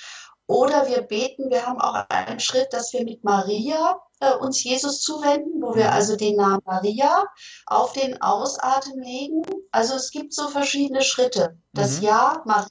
Oder 0.46 0.88
wir 0.88 1.02
beten, 1.04 1.50
wir 1.50 1.66
haben 1.66 1.80
auch 1.80 2.06
einen 2.10 2.40
Schritt, 2.40 2.74
dass 2.74 2.92
wir 2.92 3.04
mit 3.04 3.24
Maria 3.24 3.98
äh, 4.20 4.36
uns 4.36 4.64
Jesus 4.64 5.02
zuwenden, 5.02 5.62
wo 5.62 5.74
wir 5.76 5.94
also 5.94 6.18
den 6.18 6.36
Namen 6.36 6.62
Maria 6.66 7.26
auf 7.66 7.94
den 7.94 8.22
Ausatmen 8.22 9.02
legen. 9.02 9.44
Also 9.72 9.96
es 9.96 10.12
gibt 10.12 10.34
so 10.34 10.50
verschiedene 10.50 11.02
Schritte. 11.02 11.58
Das 11.72 11.98
mhm. 11.98 12.04
Ja, 12.04 12.42
Maria. 12.46 12.68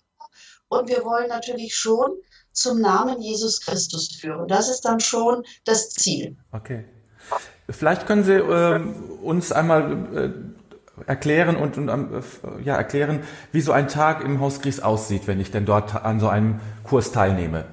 Und 0.69 0.89
wir 0.89 1.05
wollen 1.05 1.29
natürlich 1.29 1.75
schon 1.75 2.11
zum 2.53 2.81
Namen 2.81 3.21
Jesus 3.21 3.61
Christus 3.61 4.15
führen. 4.15 4.49
Das 4.49 4.69
ist 4.69 4.83
dann 4.83 5.01
schon 5.01 5.43
das 5.65 5.91
Ziel. 5.91 6.37
Okay. 6.53 6.85
Vielleicht 7.69 8.07
können 8.07 8.25
Sie 8.25 8.35
äh, 8.35 8.81
uns 9.23 9.53
einmal 9.53 9.93
äh, 10.15 10.31
erklären 11.07 11.57
und, 11.57 11.79
und 11.79 11.89
äh, 11.89 12.63
ja, 12.65 12.77
erklären, 12.77 13.21
wie 13.53 13.61
so 13.61 13.73
ein 13.73 13.89
Tag 13.89 14.25
im 14.25 14.41
Haus 14.41 14.61
Gries 14.61 14.81
aussieht, 14.81 15.27
wenn 15.27 15.41
ich 15.41 15.51
denn 15.51 15.65
dort 15.65 15.95
an 15.95 16.21
so 16.21 16.29
einem 16.29 16.61
Kurs 16.85 17.13
teilnehme. 17.13 17.65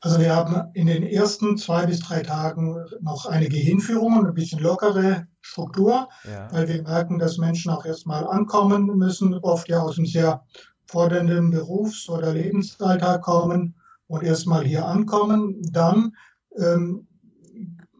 Also 0.00 0.20
wir 0.20 0.34
haben 0.34 0.70
in 0.74 0.86
den 0.86 1.02
ersten 1.02 1.56
zwei 1.58 1.86
bis 1.86 2.00
drei 2.00 2.22
Tagen 2.22 2.76
noch 3.00 3.26
einige 3.26 3.56
Hinführungen, 3.56 4.26
ein 4.26 4.34
bisschen 4.34 4.60
lockere 4.60 5.26
Struktur, 5.40 6.08
ja. 6.24 6.48
weil 6.52 6.68
wir 6.68 6.82
merken, 6.82 7.18
dass 7.18 7.38
Menschen 7.38 7.72
auch 7.72 7.84
erstmal 7.84 8.26
ankommen 8.26 8.86
müssen, 8.96 9.34
oft 9.34 9.68
ja 9.68 9.80
aus 9.80 9.98
einem 9.98 10.06
sehr 10.06 10.44
fordernden 10.88 11.50
Berufs- 11.50 12.08
oder 12.08 12.32
Lebensalltag 12.32 13.22
kommen 13.22 13.74
und 14.06 14.22
erstmal 14.22 14.64
hier 14.64 14.86
ankommen. 14.86 15.62
Dann 15.70 16.16
ähm, 16.56 17.06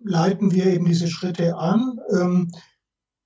leiten 0.05 0.53
wir 0.53 0.67
eben 0.67 0.87
diese 0.87 1.09
Schritte 1.09 1.57
an. 1.57 2.01
Ähm, 2.11 2.51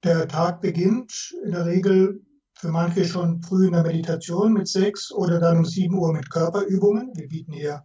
der 0.04 0.26
Tag 0.28 0.60
beginnt 0.60 1.34
in 1.44 1.52
der 1.52 1.66
Regel 1.66 2.20
für 2.54 2.68
manche 2.68 3.04
schon 3.04 3.42
früh 3.42 3.66
in 3.66 3.72
der 3.72 3.84
Meditation 3.84 4.52
mit 4.52 4.68
sechs 4.68 5.12
oder 5.12 5.38
dann 5.38 5.58
um 5.58 5.64
sieben 5.64 5.96
Uhr 5.98 6.12
mit 6.12 6.30
Körperübungen. 6.30 7.12
Wir 7.14 7.28
bieten 7.28 7.52
hier 7.52 7.84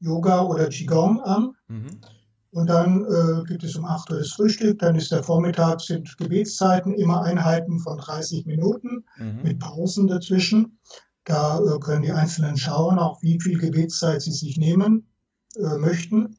Yoga 0.00 0.42
oder 0.42 0.68
Qigong 0.68 1.20
an. 1.20 1.52
Mhm. 1.68 2.00
Und 2.56 2.70
dann 2.70 3.04
äh, 3.04 3.44
gibt 3.44 3.64
es 3.64 3.76
um 3.76 3.84
8 3.84 4.10
Uhr 4.10 4.18
das 4.18 4.30
Frühstück, 4.30 4.78
dann 4.78 4.96
ist 4.96 5.12
der 5.12 5.22
Vormittag, 5.22 5.80
sind 5.80 6.16
Gebetszeiten, 6.16 6.94
immer 6.94 7.20
Einheiten 7.22 7.78
von 7.80 7.98
30 7.98 8.46
Minuten 8.46 9.04
mhm. 9.18 9.42
mit 9.42 9.58
Pausen 9.58 10.06
dazwischen. 10.06 10.78
Da 11.26 11.58
äh, 11.58 11.78
können 11.80 12.02
die 12.02 12.12
Einzelnen 12.12 12.56
schauen, 12.56 12.98
auch 12.98 13.20
wie 13.20 13.38
viel 13.40 13.58
Gebetszeit 13.58 14.22
sie 14.22 14.32
sich 14.32 14.56
nehmen 14.56 15.06
äh, 15.56 15.76
möchten. 15.76 16.36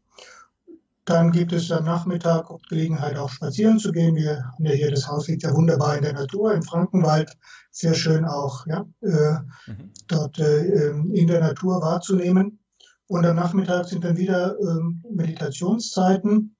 Dann 1.04 1.32
gibt 1.32 1.54
es 1.54 1.72
am 1.72 1.84
Nachmittag 1.86 2.50
Gelegenheit, 2.70 3.18
auch 3.18 3.30
spazieren 3.30 3.80
zu 3.80 3.92
gehen. 3.92 4.16
Wir 4.16 4.44
haben 4.44 4.66
ja 4.66 4.72
hier, 4.72 4.92
das 4.92 5.08
Haus 5.08 5.28
liegt 5.28 5.44
ja 5.44 5.54
wunderbar 5.54 5.96
in 5.96 6.04
der 6.04 6.14
Natur, 6.14 6.54
im 6.54 6.64
Frankenwald. 6.64 7.38
Sehr 7.72 7.94
schön 7.94 8.26
auch, 8.26 8.66
ja, 8.66 8.86
äh, 9.02 9.72
mhm. 9.72 9.92
dort 10.08 10.40
äh, 10.40 10.66
ähm, 10.66 11.12
in 11.14 11.28
der 11.28 11.42
Natur 11.42 11.82
wahrzunehmen. 11.82 12.60
Und 13.08 13.26
am 13.26 13.36
Nachmittag 13.36 13.88
sind 13.88 14.04
dann 14.04 14.18
wieder 14.18 14.58
ähm, 14.60 15.04
Meditationszeiten. 15.10 16.56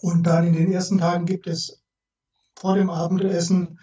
Und 0.00 0.22
dann 0.24 0.46
in 0.46 0.54
den 0.54 0.72
ersten 0.72 0.98
Tagen 0.98 1.26
gibt 1.26 1.48
es 1.48 1.82
vor 2.56 2.76
dem 2.76 2.90
Abendessen 2.90 3.78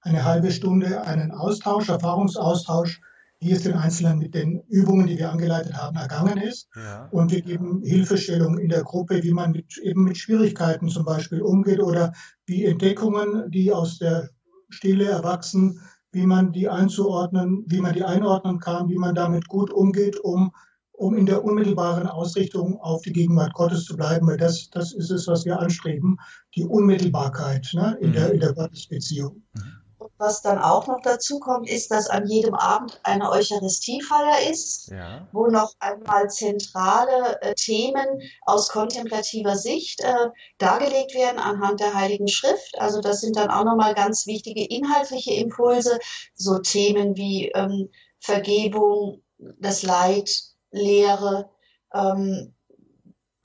eine 0.00 0.24
halbe 0.24 0.50
Stunde 0.50 1.02
einen 1.02 1.32
Austausch, 1.32 1.88
Erfahrungsaustausch, 1.88 3.00
wie 3.40 3.52
es 3.52 3.62
den 3.62 3.74
Einzelnen 3.74 4.18
mit 4.18 4.34
den 4.34 4.62
Übungen, 4.68 5.06
die 5.06 5.18
wir 5.18 5.30
angeleitet 5.30 5.74
haben, 5.74 5.96
ergangen 5.96 6.38
ist. 6.38 6.68
Ja. 6.74 7.08
Und 7.10 7.30
wir 7.30 7.42
geben 7.42 7.82
Hilfestellung 7.84 8.58
in 8.58 8.68
der 8.68 8.82
Gruppe, 8.82 9.22
wie 9.22 9.32
man 9.32 9.52
mit, 9.52 9.76
eben 9.78 10.04
mit 10.04 10.16
Schwierigkeiten 10.16 10.88
zum 10.88 11.04
Beispiel 11.04 11.42
umgeht 11.42 11.80
oder 11.80 12.12
wie 12.46 12.64
Entdeckungen, 12.64 13.50
die 13.50 13.72
aus 13.72 13.98
der 13.98 14.30
Stille 14.70 15.04
erwachsen, 15.04 15.80
wie 16.12 16.26
man 16.26 16.52
die 16.52 16.68
einzuordnen, 16.68 17.64
wie 17.66 17.80
man 17.80 17.92
die 17.92 18.04
einordnen 18.04 18.60
kann, 18.60 18.88
wie 18.88 18.98
man 18.98 19.14
damit 19.14 19.48
gut 19.48 19.70
umgeht, 19.70 20.18
um 20.20 20.52
um 20.96 21.16
in 21.16 21.26
der 21.26 21.44
unmittelbaren 21.44 22.06
Ausrichtung 22.06 22.80
auf 22.80 23.02
die 23.02 23.12
Gegenwart 23.12 23.52
Gottes 23.54 23.84
zu 23.84 23.96
bleiben, 23.96 24.26
weil 24.28 24.36
das, 24.36 24.70
das 24.70 24.92
ist 24.92 25.10
es, 25.10 25.26
was 25.26 25.44
wir 25.44 25.58
anstreben, 25.58 26.18
die 26.54 26.64
Unmittelbarkeit 26.64 27.68
ne, 27.74 27.98
in, 28.00 28.10
mhm. 28.10 28.12
der, 28.12 28.32
in 28.32 28.40
der 28.40 28.52
Gottesbeziehung. 28.52 29.42
Und 29.54 29.83
was 30.18 30.42
dann 30.42 30.58
auch 30.58 30.86
noch 30.86 31.00
dazu 31.02 31.40
kommt, 31.40 31.68
ist, 31.68 31.90
dass 31.90 32.08
an 32.08 32.26
jedem 32.26 32.54
Abend 32.54 33.00
eine 33.02 33.30
Eucharistiefeier 33.30 34.50
ist, 34.50 34.88
ja. 34.90 35.26
wo 35.32 35.46
noch 35.46 35.74
einmal 35.80 36.30
zentrale 36.30 37.40
äh, 37.42 37.54
Themen 37.54 38.22
aus 38.42 38.68
kontemplativer 38.68 39.56
Sicht 39.56 40.00
äh, 40.00 40.28
dargelegt 40.58 41.14
werden 41.14 41.38
anhand 41.38 41.80
der 41.80 41.94
Heiligen 41.94 42.28
Schrift. 42.28 42.78
Also 42.78 43.00
das 43.00 43.20
sind 43.20 43.36
dann 43.36 43.50
auch 43.50 43.64
nochmal 43.64 43.94
ganz 43.94 44.26
wichtige 44.26 44.64
inhaltliche 44.64 45.34
Impulse, 45.34 45.98
so 46.34 46.58
Themen 46.58 47.16
wie 47.16 47.48
ähm, 47.48 47.90
Vergebung, 48.20 49.22
das 49.38 49.82
Leid, 49.82 50.30
Lehre, 50.70 51.50
ähm, 51.92 52.54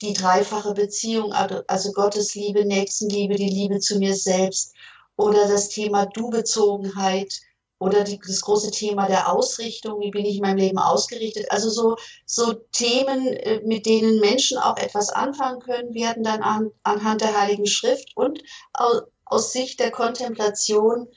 die 0.02 0.14
dreifache 0.14 0.72
Beziehung, 0.72 1.32
also, 1.32 1.62
also 1.66 1.92
Gottes 1.92 2.34
Liebe, 2.34 2.64
Nächstenliebe, 2.64 3.34
die 3.34 3.50
Liebe 3.50 3.80
zu 3.80 3.98
mir 3.98 4.14
selbst 4.14 4.74
oder 5.16 5.48
das 5.48 5.68
Thema 5.68 6.06
Du-Bezogenheit 6.06 7.40
oder 7.80 8.04
die, 8.04 8.18
das 8.18 8.42
große 8.42 8.70
Thema 8.70 9.06
der 9.06 9.32
Ausrichtung, 9.32 10.00
wie 10.00 10.10
bin 10.10 10.26
ich 10.26 10.36
in 10.36 10.42
meinem 10.42 10.58
Leben 10.58 10.78
ausgerichtet. 10.78 11.50
Also 11.50 11.70
so, 11.70 11.96
so 12.26 12.52
Themen, 12.72 13.26
äh, 13.26 13.60
mit 13.64 13.86
denen 13.86 14.20
Menschen 14.20 14.58
auch 14.58 14.76
etwas 14.76 15.08
anfangen 15.08 15.60
können, 15.60 15.94
werden 15.94 16.22
dann 16.22 16.42
an, 16.42 16.70
anhand 16.82 17.22
der 17.22 17.40
Heiligen 17.40 17.66
Schrift 17.66 18.16
und 18.16 18.42
aus, 18.74 19.02
aus 19.24 19.52
Sicht 19.52 19.80
der 19.80 19.90
Kontemplation 19.90 21.08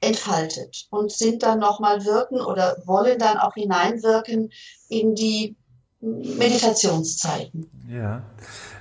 entfaltet 0.00 0.86
und 0.90 1.12
sind 1.12 1.42
dann 1.42 1.60
nochmal 1.60 2.04
wirken 2.04 2.40
oder 2.40 2.76
wollen 2.84 3.18
dann 3.18 3.38
auch 3.38 3.54
hineinwirken 3.54 4.50
in 4.88 5.14
die 5.14 5.56
Meditationszeiten. 6.00 7.70
Ja. 7.88 8.22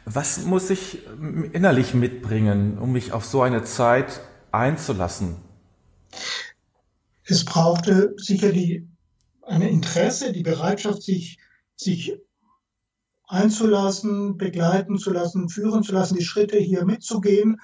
Was 0.05 0.39
muss 0.39 0.69
ich 0.71 0.99
innerlich 1.53 1.93
mitbringen, 1.93 2.79
um 2.79 2.91
mich 2.91 3.13
auf 3.13 3.23
so 3.23 3.41
eine 3.41 3.63
Zeit 3.63 4.19
einzulassen? 4.51 5.37
Es 7.23 7.45
brauchte 7.45 8.13
sicher 8.17 8.51
die, 8.51 8.87
ein 9.43 9.61
Interesse, 9.61 10.33
die 10.33 10.43
Bereitschaft, 10.43 11.01
sich, 11.01 11.39
sich 11.75 12.17
einzulassen, 13.27 14.37
begleiten 14.37 14.97
zu 14.97 15.11
lassen, 15.11 15.49
führen 15.49 15.83
zu 15.83 15.93
lassen, 15.93 16.17
die 16.17 16.25
Schritte 16.25 16.57
hier 16.57 16.85
mitzugehen 16.85 17.57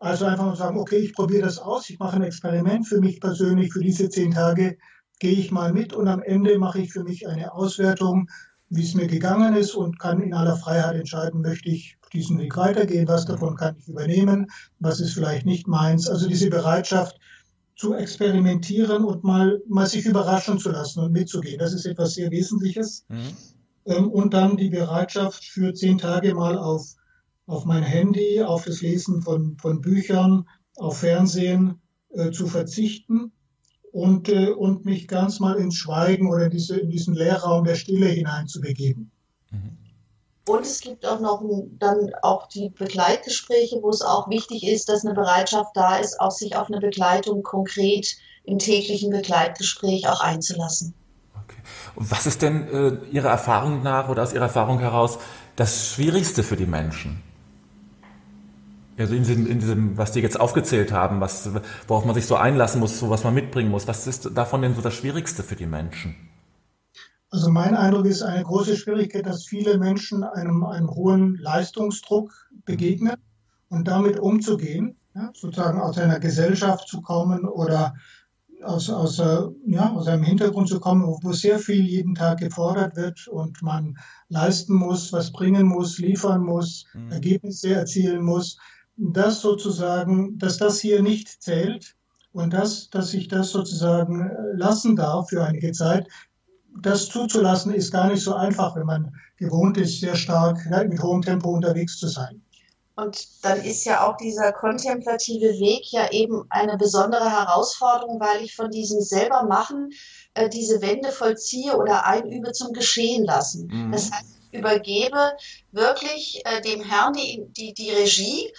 also 0.00 0.24
einfach 0.24 0.46
nur 0.46 0.56
sagen, 0.56 0.78
okay, 0.78 0.96
ich 0.96 1.12
probiere 1.12 1.42
das 1.42 1.58
aus, 1.58 1.90
ich 1.90 1.98
mache 1.98 2.16
ein 2.16 2.22
Experiment 2.22 2.88
für 2.88 3.00
mich 3.00 3.20
persönlich, 3.20 3.72
für 3.72 3.80
diese 3.80 4.08
zehn 4.08 4.32
Tage 4.32 4.78
gehe 5.18 5.32
ich 5.32 5.52
mal 5.52 5.74
mit 5.74 5.92
und 5.92 6.08
am 6.08 6.22
Ende 6.22 6.58
mache 6.58 6.80
ich 6.80 6.90
für 6.90 7.04
mich 7.04 7.28
eine 7.28 7.52
Auswertung, 7.52 8.30
wie 8.70 8.84
es 8.84 8.94
mir 8.94 9.06
gegangen 9.06 9.54
ist 9.54 9.74
und 9.74 9.98
kann 9.98 10.22
in 10.22 10.32
aller 10.32 10.56
Freiheit 10.56 10.96
entscheiden, 10.96 11.42
möchte 11.42 11.68
ich 11.68 11.98
diesen 12.12 12.38
Weg 12.38 12.56
weitergehen, 12.56 13.06
was 13.06 13.24
davon 13.24 13.56
kann 13.56 13.76
ich 13.78 13.88
übernehmen, 13.88 14.46
was 14.78 15.00
ist 15.00 15.12
vielleicht 15.12 15.46
nicht 15.46 15.68
meins. 15.68 16.08
Also 16.08 16.28
diese 16.28 16.48
Bereitschaft 16.48 17.18
zu 17.76 17.94
experimentieren 17.94 19.04
und 19.04 19.24
mal, 19.24 19.60
mal 19.68 19.86
sich 19.86 20.06
überraschen 20.06 20.58
zu 20.58 20.70
lassen 20.70 21.00
und 21.00 21.12
mitzugehen, 21.12 21.58
das 21.58 21.72
ist 21.72 21.86
etwas 21.86 22.14
sehr 22.14 22.30
Wesentliches. 22.30 23.04
Mhm. 23.08 23.36
Ähm, 23.86 24.10
und 24.10 24.34
dann 24.34 24.56
die 24.56 24.70
Bereitschaft 24.70 25.44
für 25.44 25.74
zehn 25.74 25.98
Tage 25.98 26.34
mal 26.34 26.58
auf 26.58 26.94
auf 27.50 27.64
mein 27.64 27.82
Handy, 27.82 28.42
auf 28.42 28.64
das 28.64 28.80
Lesen 28.80 29.22
von, 29.22 29.56
von 29.58 29.80
Büchern, 29.80 30.46
auf 30.76 30.98
Fernsehen 30.98 31.80
äh, 32.10 32.30
zu 32.30 32.46
verzichten 32.46 33.32
und, 33.92 34.28
äh, 34.28 34.50
und 34.50 34.84
mich 34.84 35.08
ganz 35.08 35.40
mal 35.40 35.56
ins 35.56 35.76
Schweigen 35.76 36.30
oder 36.30 36.44
in, 36.44 36.50
diese, 36.50 36.78
in 36.78 36.90
diesen 36.90 37.14
Leerraum 37.14 37.64
der 37.64 37.74
Stille 37.74 38.06
hineinzubegeben. 38.06 39.10
Mhm. 39.50 39.76
Und 40.48 40.62
es 40.62 40.80
gibt 40.80 41.06
auch 41.06 41.20
noch 41.20 41.42
dann 41.78 42.10
auch 42.22 42.48
die 42.48 42.70
Begleitgespräche, 42.70 43.80
wo 43.82 43.90
es 43.90 44.02
auch 44.02 44.28
wichtig 44.28 44.66
ist, 44.66 44.88
dass 44.88 45.04
eine 45.04 45.14
Bereitschaft 45.14 45.70
da 45.74 45.98
ist, 45.98 46.18
auch 46.20 46.32
sich 46.32 46.56
auf 46.56 46.68
eine 46.68 46.80
Begleitung 46.80 47.42
konkret 47.42 48.16
im 48.44 48.58
täglichen 48.58 49.10
Begleitgespräch 49.10 50.08
auch 50.08 50.20
einzulassen. 50.20 50.94
Okay. 51.44 51.58
Und 51.94 52.10
was 52.10 52.26
ist 52.26 52.42
denn 52.42 52.68
äh, 52.68 53.12
Ihrer 53.12 53.28
Erfahrung 53.28 53.82
nach 53.82 54.08
oder 54.08 54.22
aus 54.22 54.32
Ihrer 54.32 54.44
Erfahrung 54.44 54.80
heraus 54.80 55.18
das 55.56 55.90
Schwierigste 55.90 56.42
für 56.42 56.56
die 56.56 56.66
Menschen? 56.66 57.22
Also 59.00 59.14
in 59.14 59.22
diesem, 59.22 59.46
in 59.46 59.58
diesem, 59.60 59.96
was 59.96 60.12
die 60.12 60.20
jetzt 60.20 60.38
aufgezählt 60.38 60.92
haben, 60.92 61.20
was, 61.20 61.48
worauf 61.88 62.04
man 62.04 62.14
sich 62.14 62.26
so 62.26 62.36
einlassen 62.36 62.80
muss, 62.80 62.98
so 62.98 63.08
was 63.08 63.24
man 63.24 63.32
mitbringen 63.32 63.70
muss, 63.70 63.88
was 63.88 64.06
ist 64.06 64.36
davon 64.36 64.60
denn 64.60 64.74
so 64.74 64.82
das 64.82 64.92
Schwierigste 64.92 65.42
für 65.42 65.56
die 65.56 65.66
Menschen? 65.66 66.14
Also 67.30 67.50
mein 67.50 67.74
Eindruck 67.74 68.04
ist 68.04 68.22
eine 68.22 68.42
große 68.42 68.76
Schwierigkeit, 68.76 69.24
dass 69.24 69.46
viele 69.46 69.78
Menschen 69.78 70.22
einem, 70.22 70.64
einem 70.64 70.90
hohen 70.90 71.36
Leistungsdruck 71.36 72.50
begegnen 72.66 73.14
und 73.70 73.88
damit 73.88 74.18
umzugehen, 74.18 74.96
ja, 75.14 75.30
sozusagen 75.34 75.80
aus 75.80 75.96
einer 75.96 76.20
Gesellschaft 76.20 76.86
zu 76.86 77.00
kommen 77.00 77.46
oder 77.46 77.94
aus, 78.62 78.90
aus, 78.90 79.16
ja, 79.16 79.92
aus 79.92 80.08
einem 80.08 80.24
Hintergrund 80.24 80.68
zu 80.68 80.78
kommen, 80.78 81.06
wo 81.06 81.32
sehr 81.32 81.58
viel 81.58 81.80
jeden 81.80 82.14
Tag 82.14 82.40
gefordert 82.40 82.96
wird 82.96 83.28
und 83.28 83.62
man 83.62 83.96
leisten 84.28 84.74
muss, 84.74 85.10
was 85.14 85.32
bringen 85.32 85.66
muss, 85.66 85.98
liefern 85.98 86.42
muss, 86.42 86.84
mhm. 86.92 87.12
Ergebnisse 87.12 87.72
erzielen 87.72 88.22
muss 88.22 88.58
das 89.00 89.40
sozusagen, 89.40 90.38
dass 90.38 90.58
das 90.58 90.80
hier 90.80 91.02
nicht 91.02 91.42
zählt 91.42 91.96
und 92.32 92.52
das, 92.52 92.90
dass 92.90 93.14
ich 93.14 93.28
das 93.28 93.50
sozusagen 93.50 94.28
äh, 94.28 94.56
lassen 94.56 94.94
darf 94.94 95.30
für 95.30 95.42
einige 95.42 95.72
Zeit, 95.72 96.06
das 96.82 97.08
zuzulassen 97.08 97.74
ist 97.74 97.90
gar 97.90 98.08
nicht 98.08 98.22
so 98.22 98.34
einfach, 98.34 98.76
wenn 98.76 98.86
man 98.86 99.12
gewohnt 99.36 99.76
ist, 99.78 100.00
sehr 100.00 100.14
stark 100.14 100.58
mit 100.88 101.02
hohem 101.02 101.22
Tempo 101.22 101.50
unterwegs 101.50 101.98
zu 101.98 102.06
sein. 102.06 102.42
Und 102.94 103.26
dann 103.42 103.60
ist 103.62 103.84
ja 103.84 104.06
auch 104.06 104.16
dieser 104.18 104.52
kontemplative 104.52 105.58
Weg 105.58 105.90
ja 105.90 106.10
eben 106.10 106.44
eine 106.50 106.76
besondere 106.76 107.30
Herausforderung, 107.30 108.20
weil 108.20 108.42
ich 108.42 108.54
von 108.54 108.70
diesem 108.70 109.00
selber 109.00 109.44
machen 109.44 109.88
äh, 110.34 110.50
diese 110.50 110.82
Wende 110.82 111.10
vollziehe 111.10 111.76
oder 111.76 112.06
einübe 112.06 112.52
zum 112.52 112.72
Geschehen 112.72 113.24
lassen. 113.24 113.68
Mhm. 113.72 113.92
Das 113.92 114.10
heißt, 114.10 114.39
übergebe 114.52 115.32
wirklich 115.72 116.42
äh, 116.44 116.60
dem 116.60 116.82
Herrn 116.82 117.12
die, 117.12 117.44
die, 117.48 117.74
die 117.74 117.90
Regie. 117.90 118.52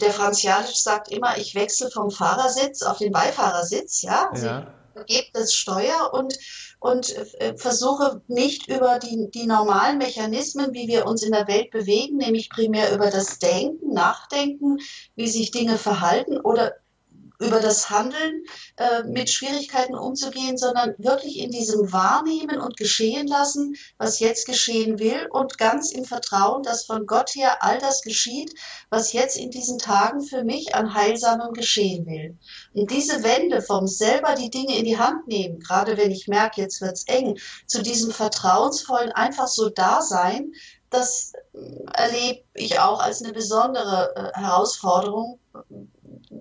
Der 0.00 0.12
Franz 0.12 0.42
Jalic 0.42 0.76
sagt 0.76 1.10
immer, 1.10 1.38
ich 1.38 1.54
wechsle 1.54 1.90
vom 1.90 2.10
Fahrersitz 2.10 2.82
auf 2.82 2.98
den 2.98 3.12
Beifahrersitz, 3.12 4.02
ja. 4.02 4.28
Also 4.30 4.46
ja. 4.46 4.74
Gebe 5.06 5.28
das 5.32 5.54
Steuer 5.54 6.10
und, 6.12 6.36
und 6.80 7.14
äh, 7.14 7.56
versuche 7.56 8.20
nicht 8.26 8.66
über 8.66 8.98
die, 8.98 9.30
die 9.30 9.46
normalen 9.46 9.98
Mechanismen, 9.98 10.72
wie 10.72 10.88
wir 10.88 11.06
uns 11.06 11.22
in 11.22 11.30
der 11.30 11.46
Welt 11.46 11.70
bewegen, 11.70 12.16
nämlich 12.16 12.50
primär 12.50 12.92
über 12.92 13.08
das 13.08 13.38
Denken, 13.38 13.92
Nachdenken, 13.92 14.78
wie 15.14 15.28
sich 15.28 15.52
Dinge 15.52 15.78
verhalten 15.78 16.40
oder 16.40 16.74
über 17.38 17.60
das 17.60 17.88
Handeln 17.88 18.44
äh, 18.76 19.04
mit 19.04 19.30
Schwierigkeiten 19.30 19.94
umzugehen, 19.94 20.58
sondern 20.58 20.94
wirklich 20.98 21.38
in 21.38 21.50
diesem 21.50 21.92
Wahrnehmen 21.92 22.60
und 22.60 22.76
geschehen 22.76 23.28
lassen, 23.28 23.76
was 23.96 24.18
jetzt 24.18 24.46
geschehen 24.46 24.98
will 24.98 25.28
und 25.30 25.56
ganz 25.56 25.92
im 25.92 26.04
Vertrauen, 26.04 26.62
dass 26.62 26.84
von 26.84 27.06
Gott 27.06 27.34
her 27.34 27.62
all 27.62 27.78
das 27.78 28.02
geschieht, 28.02 28.52
was 28.90 29.12
jetzt 29.12 29.36
in 29.36 29.50
diesen 29.50 29.78
Tagen 29.78 30.20
für 30.20 30.42
mich 30.42 30.74
an 30.74 30.94
Heilsamem 30.94 31.52
geschehen 31.52 32.06
will. 32.06 32.36
Und 32.74 32.90
diese 32.90 33.22
Wende 33.22 33.62
vom 33.62 33.86
selber 33.86 34.34
die 34.34 34.50
Dinge 34.50 34.76
in 34.76 34.84
die 34.84 34.98
Hand 34.98 35.28
nehmen, 35.28 35.60
gerade 35.60 35.96
wenn 35.96 36.10
ich 36.10 36.26
merke, 36.26 36.60
jetzt 36.60 36.80
wird's 36.80 37.04
eng, 37.04 37.38
zu 37.66 37.82
diesem 37.82 38.10
vertrauensvollen 38.10 39.12
einfach 39.12 39.46
so 39.46 39.68
da 39.68 40.02
sein, 40.02 40.52
das 40.90 41.32
erlebe 41.92 42.42
ich 42.54 42.78
auch 42.80 43.00
als 43.00 43.22
eine 43.22 43.32
besondere 43.32 44.14
äh, 44.16 44.38
Herausforderung, 44.38 45.38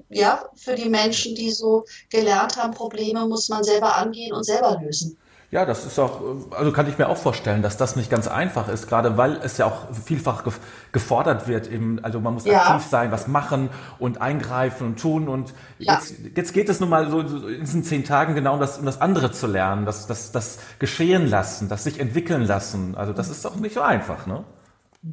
ja, 0.09 0.45
für 0.55 0.75
die 0.75 0.89
Menschen, 0.89 1.35
die 1.35 1.51
so 1.51 1.85
gelernt 2.09 2.57
haben, 2.57 2.73
Probleme 2.73 3.27
muss 3.27 3.49
man 3.49 3.63
selber 3.63 3.95
angehen 3.95 4.33
und 4.33 4.43
selber 4.43 4.79
lösen. 4.81 5.17
Ja, 5.49 5.65
das 5.65 5.85
ist 5.85 5.97
auch, 5.97 6.19
also 6.51 6.73
kann 6.73 6.89
ich 6.89 6.97
mir 6.97 7.07
auch 7.07 7.15
vorstellen, 7.15 7.61
dass 7.61 7.77
das 7.77 7.95
nicht 7.95 8.09
ganz 8.09 8.27
einfach 8.27 8.67
ist, 8.67 8.89
gerade 8.89 9.15
weil 9.15 9.39
es 9.41 9.57
ja 9.57 9.65
auch 9.65 9.87
vielfach 10.05 10.43
gefordert 10.91 11.47
wird. 11.47 11.71
Eben, 11.71 12.03
also 12.03 12.19
man 12.19 12.33
muss 12.33 12.43
ja. 12.43 12.65
aktiv 12.65 12.89
sein, 12.89 13.13
was 13.13 13.29
machen 13.29 13.69
und 13.97 14.19
eingreifen 14.19 14.87
und 14.87 14.99
tun. 14.99 15.29
Und 15.29 15.53
ja. 15.79 15.93
jetzt, 15.93 16.15
jetzt 16.35 16.53
geht 16.53 16.67
es 16.67 16.81
nun 16.81 16.89
mal 16.89 17.09
so 17.09 17.21
in 17.21 17.61
diesen 17.61 17.85
zehn 17.85 18.03
Tagen 18.03 18.35
genau 18.35 18.55
um 18.55 18.59
das, 18.59 18.77
um 18.77 18.85
das 18.85 18.99
andere 18.99 19.31
zu 19.31 19.47
lernen, 19.47 19.85
das, 19.85 20.05
das, 20.05 20.33
das 20.33 20.59
geschehen 20.79 21.29
lassen, 21.29 21.69
das 21.69 21.85
sich 21.85 22.01
entwickeln 22.01 22.45
lassen. 22.45 22.95
Also 22.95 23.13
das 23.13 23.29
ist 23.29 23.45
doch 23.45 23.55
nicht 23.55 23.73
so 23.73 23.81
einfach, 23.81 24.27
ne? 24.27 24.43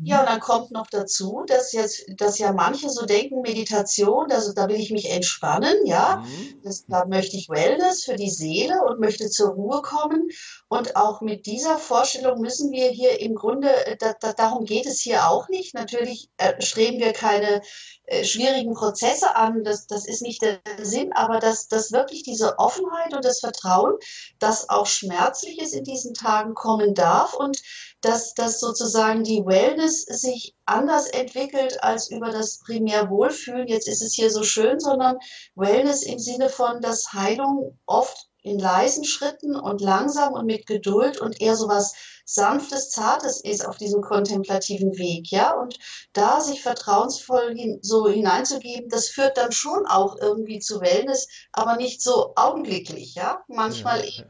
Ja, 0.02 0.20
und 0.20 0.28
dann 0.28 0.40
kommt 0.40 0.70
noch 0.70 0.86
dazu, 0.86 1.44
dass 1.46 1.72
jetzt, 1.72 2.04
dass 2.16 2.38
ja 2.38 2.52
manche 2.52 2.90
so 2.90 3.06
denken, 3.06 3.42
Meditation, 3.42 4.28
das, 4.28 4.52
da 4.54 4.68
will 4.68 4.76
ich 4.76 4.90
mich 4.90 5.10
entspannen, 5.10 5.86
ja. 5.86 6.24
Mhm. 6.26 6.60
Das, 6.62 6.84
da 6.86 7.04
möchte 7.06 7.36
ich 7.36 7.48
Wellness 7.48 8.04
für 8.04 8.16
die 8.16 8.30
Seele 8.30 8.82
und 8.84 9.00
möchte 9.00 9.30
zur 9.30 9.50
Ruhe 9.50 9.82
kommen. 9.82 10.28
Und 10.68 10.96
auch 10.96 11.20
mit 11.20 11.46
dieser 11.46 11.78
Vorstellung 11.78 12.40
müssen 12.40 12.72
wir 12.72 12.88
hier 12.88 13.20
im 13.20 13.34
Grunde, 13.34 13.68
da, 13.98 14.14
da, 14.18 14.32
darum 14.32 14.64
geht 14.64 14.86
es 14.86 15.00
hier 15.00 15.28
auch 15.28 15.48
nicht. 15.48 15.74
Natürlich 15.74 16.30
äh, 16.38 16.60
streben 16.60 16.98
wir 16.98 17.12
keine 17.12 17.60
äh, 18.03 18.03
schwierigen 18.22 18.74
Prozesse 18.74 19.34
an, 19.34 19.64
das, 19.64 19.86
das 19.86 20.06
ist 20.06 20.22
nicht 20.22 20.42
der 20.42 20.60
Sinn, 20.82 21.12
aber 21.12 21.38
dass, 21.38 21.68
dass 21.68 21.92
wirklich 21.92 22.22
diese 22.22 22.58
Offenheit 22.58 23.14
und 23.14 23.24
das 23.24 23.40
Vertrauen, 23.40 23.94
dass 24.38 24.68
auch 24.68 24.86
Schmerzliches 24.86 25.72
in 25.72 25.84
diesen 25.84 26.14
Tagen 26.14 26.54
kommen 26.54 26.94
darf 26.94 27.34
und 27.34 27.60
dass, 28.02 28.34
dass 28.34 28.60
sozusagen 28.60 29.24
die 29.24 29.44
Wellness 29.46 30.02
sich 30.02 30.54
anders 30.66 31.06
entwickelt 31.06 31.82
als 31.82 32.10
über 32.10 32.30
das 32.30 32.58
primär 32.58 33.08
Wohlfühlen, 33.08 33.68
jetzt 33.68 33.88
ist 33.88 34.02
es 34.02 34.14
hier 34.14 34.30
so 34.30 34.42
schön, 34.42 34.78
sondern 34.78 35.18
Wellness 35.54 36.02
im 36.02 36.18
Sinne 36.18 36.50
von, 36.50 36.82
dass 36.82 37.12
Heilung 37.14 37.78
oft 37.86 38.28
in 38.44 38.58
leisen 38.58 39.04
Schritten 39.04 39.56
und 39.56 39.80
langsam 39.80 40.34
und 40.34 40.44
mit 40.44 40.66
Geduld 40.66 41.18
und 41.18 41.40
eher 41.40 41.56
so 41.56 41.66
was 41.66 41.94
Sanftes, 42.26 42.90
Zartes 42.90 43.40
ist 43.40 43.66
auf 43.66 43.76
diesem 43.78 44.02
kontemplativen 44.02 44.96
Weg, 44.98 45.30
ja, 45.30 45.52
und 45.54 45.78
da 46.12 46.40
sich 46.40 46.62
vertrauensvoll 46.62 47.54
hin, 47.54 47.78
so 47.82 48.08
hineinzugeben, 48.08 48.88
das 48.88 49.08
führt 49.08 49.36
dann 49.36 49.52
schon 49.52 49.86
auch 49.86 50.16
irgendwie 50.20 50.58
zu 50.58 50.80
Wellness, 50.80 51.28
aber 51.52 51.76
nicht 51.76 52.02
so 52.02 52.32
augenblicklich, 52.36 53.14
ja. 53.14 53.42
Manchmal 53.48 54.04
ja, 54.04 54.24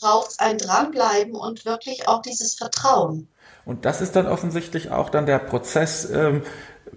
braucht 0.00 0.30
es 0.30 0.38
ein 0.38 0.58
Dranbleiben 0.58 1.34
und 1.34 1.64
wirklich 1.64 2.08
auch 2.08 2.22
dieses 2.22 2.54
Vertrauen. 2.54 3.28
Und 3.64 3.84
das 3.84 4.00
ist 4.00 4.14
dann 4.16 4.26
offensichtlich 4.26 4.90
auch 4.90 5.10
dann 5.10 5.26
der 5.26 5.40
Prozess 5.40 6.08
ähm, 6.10 6.42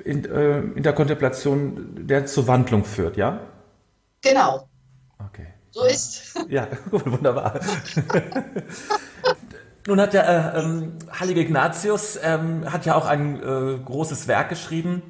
in, 0.06 0.26
äh, 0.26 0.60
in 0.60 0.84
der 0.84 0.94
Kontemplation, 0.94 2.08
der 2.08 2.28
zur 2.28 2.48
Wandlung 2.48 2.86
führt, 2.86 3.18
ja? 3.18 3.42
Genau. 4.22 4.70
Okay. 5.20 5.48
So 5.72 5.84
ist. 5.86 6.36
Ja, 6.50 6.68
wunderbar. 6.92 7.60
Nun 9.88 10.00
hat 10.00 10.14
der 10.14 10.54
äh, 10.56 10.60
ähm, 10.60 10.94
heilige 11.20 11.42
Ignatius 11.42 12.20
ähm, 12.22 12.72
hat 12.72 12.86
ja 12.86 12.96
auch 12.96 13.08
ein 13.08 13.42
äh, 13.42 13.80
großes 13.84 14.28
Werk 14.28 14.50
geschrieben 14.50 15.02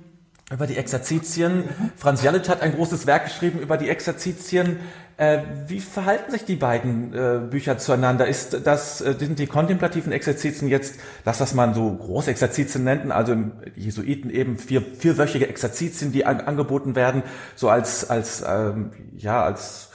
über 0.52 0.68
die 0.68 0.78
Exerzitien. 0.78 1.64
Franz 1.98 2.24
Jalic 2.24 2.48
hat 2.50 2.62
ein 2.62 2.76
großes 2.76 3.08
Werk 3.08 3.26
geschrieben 3.26 3.60
über 3.60 3.78
die 3.78 3.90
Exerzitien. 3.90 4.80
Äh, 5.18 5.44
wie 5.68 5.80
verhalten 5.80 6.32
sich 6.32 6.46
die 6.46 6.56
beiden 6.56 7.14
äh, 7.14 7.40
Bücher 7.50 7.78
zueinander? 7.78 8.28
Ist 8.28 8.66
das, 8.66 9.02
äh, 9.02 9.16
sind 9.20 9.40
die 9.40 9.48
kontemplativen 9.48 10.12
Exerzitien 10.12 10.68
jetzt 10.68 10.96
das, 11.24 11.40
was 11.40 11.54
man 11.54 11.74
so 11.74 11.94
große 11.94 12.32
Exerzitien 12.32 12.84
nennt, 12.84 13.12
also 13.12 13.34
im 13.34 13.52
Jesuiten 13.76 14.30
eben 14.30 14.58
vier, 14.58 14.82
vierwöchige 14.82 15.48
Exerzitien, 15.48 16.12
die 16.12 16.26
an, 16.26 16.42
angeboten 16.42 16.96
werden, 16.96 17.24
so 17.56 17.70
als, 17.70 18.10
als, 18.10 18.44
ähm, 18.48 18.92
ja, 19.16 19.44
als, 19.44 19.91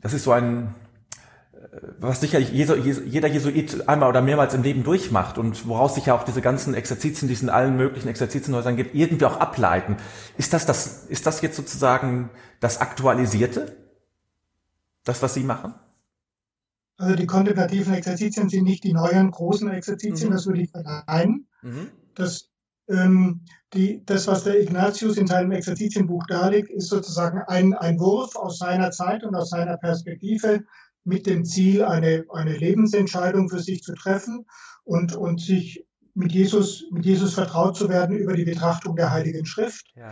das 0.00 0.12
ist 0.12 0.24
so 0.24 0.32
ein, 0.32 0.74
was 1.98 2.20
sicherlich 2.20 2.50
jeder 2.50 3.28
Jesuit 3.28 3.88
einmal 3.88 4.08
oder 4.08 4.22
mehrmals 4.22 4.54
im 4.54 4.62
Leben 4.62 4.84
durchmacht 4.84 5.38
und 5.38 5.66
woraus 5.66 5.94
sich 5.94 6.06
ja 6.06 6.14
auch 6.14 6.24
diese 6.24 6.40
ganzen 6.40 6.74
Exerzitien, 6.74 7.28
die 7.28 7.34
es 7.34 7.42
in 7.42 7.50
allen 7.50 7.76
möglichen 7.76 8.08
Exerzitienhäusern 8.08 8.76
gibt, 8.76 8.94
irgendwie 8.94 9.24
auch 9.24 9.38
ableiten. 9.38 9.96
Ist 10.36 10.52
das, 10.52 10.66
das, 10.66 11.04
ist 11.06 11.26
das 11.26 11.40
jetzt 11.40 11.56
sozusagen 11.56 12.30
das 12.60 12.80
Aktualisierte? 12.80 13.76
Das, 15.04 15.22
was 15.22 15.34
Sie 15.34 15.42
machen? 15.42 15.74
Also 16.96 17.14
die 17.14 17.26
kontemplativen 17.26 17.94
Exerzitien 17.94 18.48
sind 18.48 18.64
nicht 18.64 18.84
die 18.84 18.92
neuen 18.92 19.30
großen 19.30 19.70
Exerzitien, 19.70 20.30
mhm. 20.30 20.32
das 20.34 20.46
würde 20.46 20.62
ich 20.62 20.70
verneinen. 20.70 21.46
Mhm. 21.62 21.88
Das, 22.14 22.50
ähm, 22.88 23.42
die, 23.74 24.02
das, 24.06 24.26
was 24.26 24.44
der 24.44 24.60
Ignatius 24.60 25.16
in 25.16 25.26
seinem 25.26 25.52
Exerzitienbuch 25.52 26.26
darlegt, 26.26 26.70
ist 26.70 26.88
sozusagen 26.88 27.42
ein, 27.42 27.74
ein 27.74 28.00
Wurf 28.00 28.34
aus 28.36 28.58
seiner 28.58 28.90
Zeit 28.90 29.24
und 29.24 29.34
aus 29.34 29.50
seiner 29.50 29.76
Perspektive 29.76 30.64
mit 31.04 31.26
dem 31.26 31.44
Ziel, 31.44 31.84
eine, 31.84 32.24
eine 32.32 32.56
Lebensentscheidung 32.56 33.48
für 33.48 33.60
sich 33.60 33.82
zu 33.82 33.94
treffen 33.94 34.46
und, 34.84 35.14
und 35.14 35.40
sich 35.40 35.86
mit 36.14 36.32
Jesus, 36.32 36.84
mit 36.90 37.04
Jesus 37.04 37.34
vertraut 37.34 37.76
zu 37.76 37.88
werden 37.88 38.16
über 38.16 38.34
die 38.34 38.44
Betrachtung 38.44 38.96
der 38.96 39.12
Heiligen 39.12 39.46
Schrift. 39.46 39.86
Ja. 39.94 40.10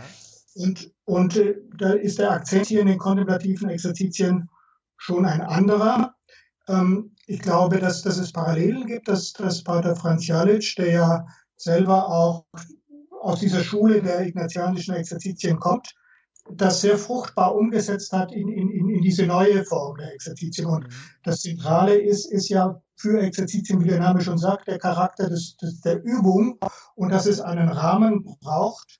Und, 0.55 0.91
und 1.05 1.35
äh, 1.35 1.55
da 1.77 1.91
ist 1.91 2.19
der 2.19 2.31
Akzent 2.31 2.67
hier 2.67 2.81
in 2.81 2.87
den 2.87 2.97
kontemplativen 2.97 3.69
Exerzitien 3.69 4.49
schon 4.97 5.25
ein 5.25 5.41
anderer. 5.41 6.15
Ähm, 6.67 7.15
ich 7.25 7.41
glaube, 7.41 7.79
dass, 7.79 8.01
dass 8.03 8.17
es 8.17 8.31
Parallelen 8.31 8.87
gibt, 8.87 9.07
dass, 9.07 9.33
dass 9.33 9.63
Pater 9.63 9.95
Franz 9.95 10.27
Jalic, 10.27 10.75
der 10.77 10.91
ja 10.91 11.27
selber 11.57 12.07
auch 12.07 12.45
aus 13.21 13.39
dieser 13.39 13.63
Schule 13.63 14.01
der 14.01 14.25
ignatianischen 14.25 14.95
Exerzitien 14.95 15.59
kommt, 15.59 15.93
das 16.51 16.81
sehr 16.81 16.97
fruchtbar 16.97 17.55
umgesetzt 17.55 18.13
hat 18.13 18.31
in, 18.31 18.47
in, 18.47 18.69
in 18.69 19.01
diese 19.01 19.25
neue 19.25 19.65
Form 19.65 19.97
der 19.97 20.13
Exerzitien. 20.13 20.67
Und 20.67 20.87
mhm. 20.87 20.93
das 21.23 21.41
Zentrale 21.41 21.95
ist, 21.97 22.31
ist 22.31 22.49
ja 22.49 22.81
für 22.95 23.21
Exerzitien, 23.21 23.83
wie 23.83 23.89
der 23.89 23.99
Name 23.99 24.21
schon 24.21 24.37
sagt, 24.37 24.67
der 24.67 24.79
Charakter 24.79 25.29
des, 25.29 25.57
des, 25.57 25.81
der 25.81 26.03
Übung 26.03 26.57
und 26.95 27.09
dass 27.09 27.25
es 27.25 27.41
einen 27.41 27.69
Rahmen 27.69 28.23
braucht, 28.41 28.99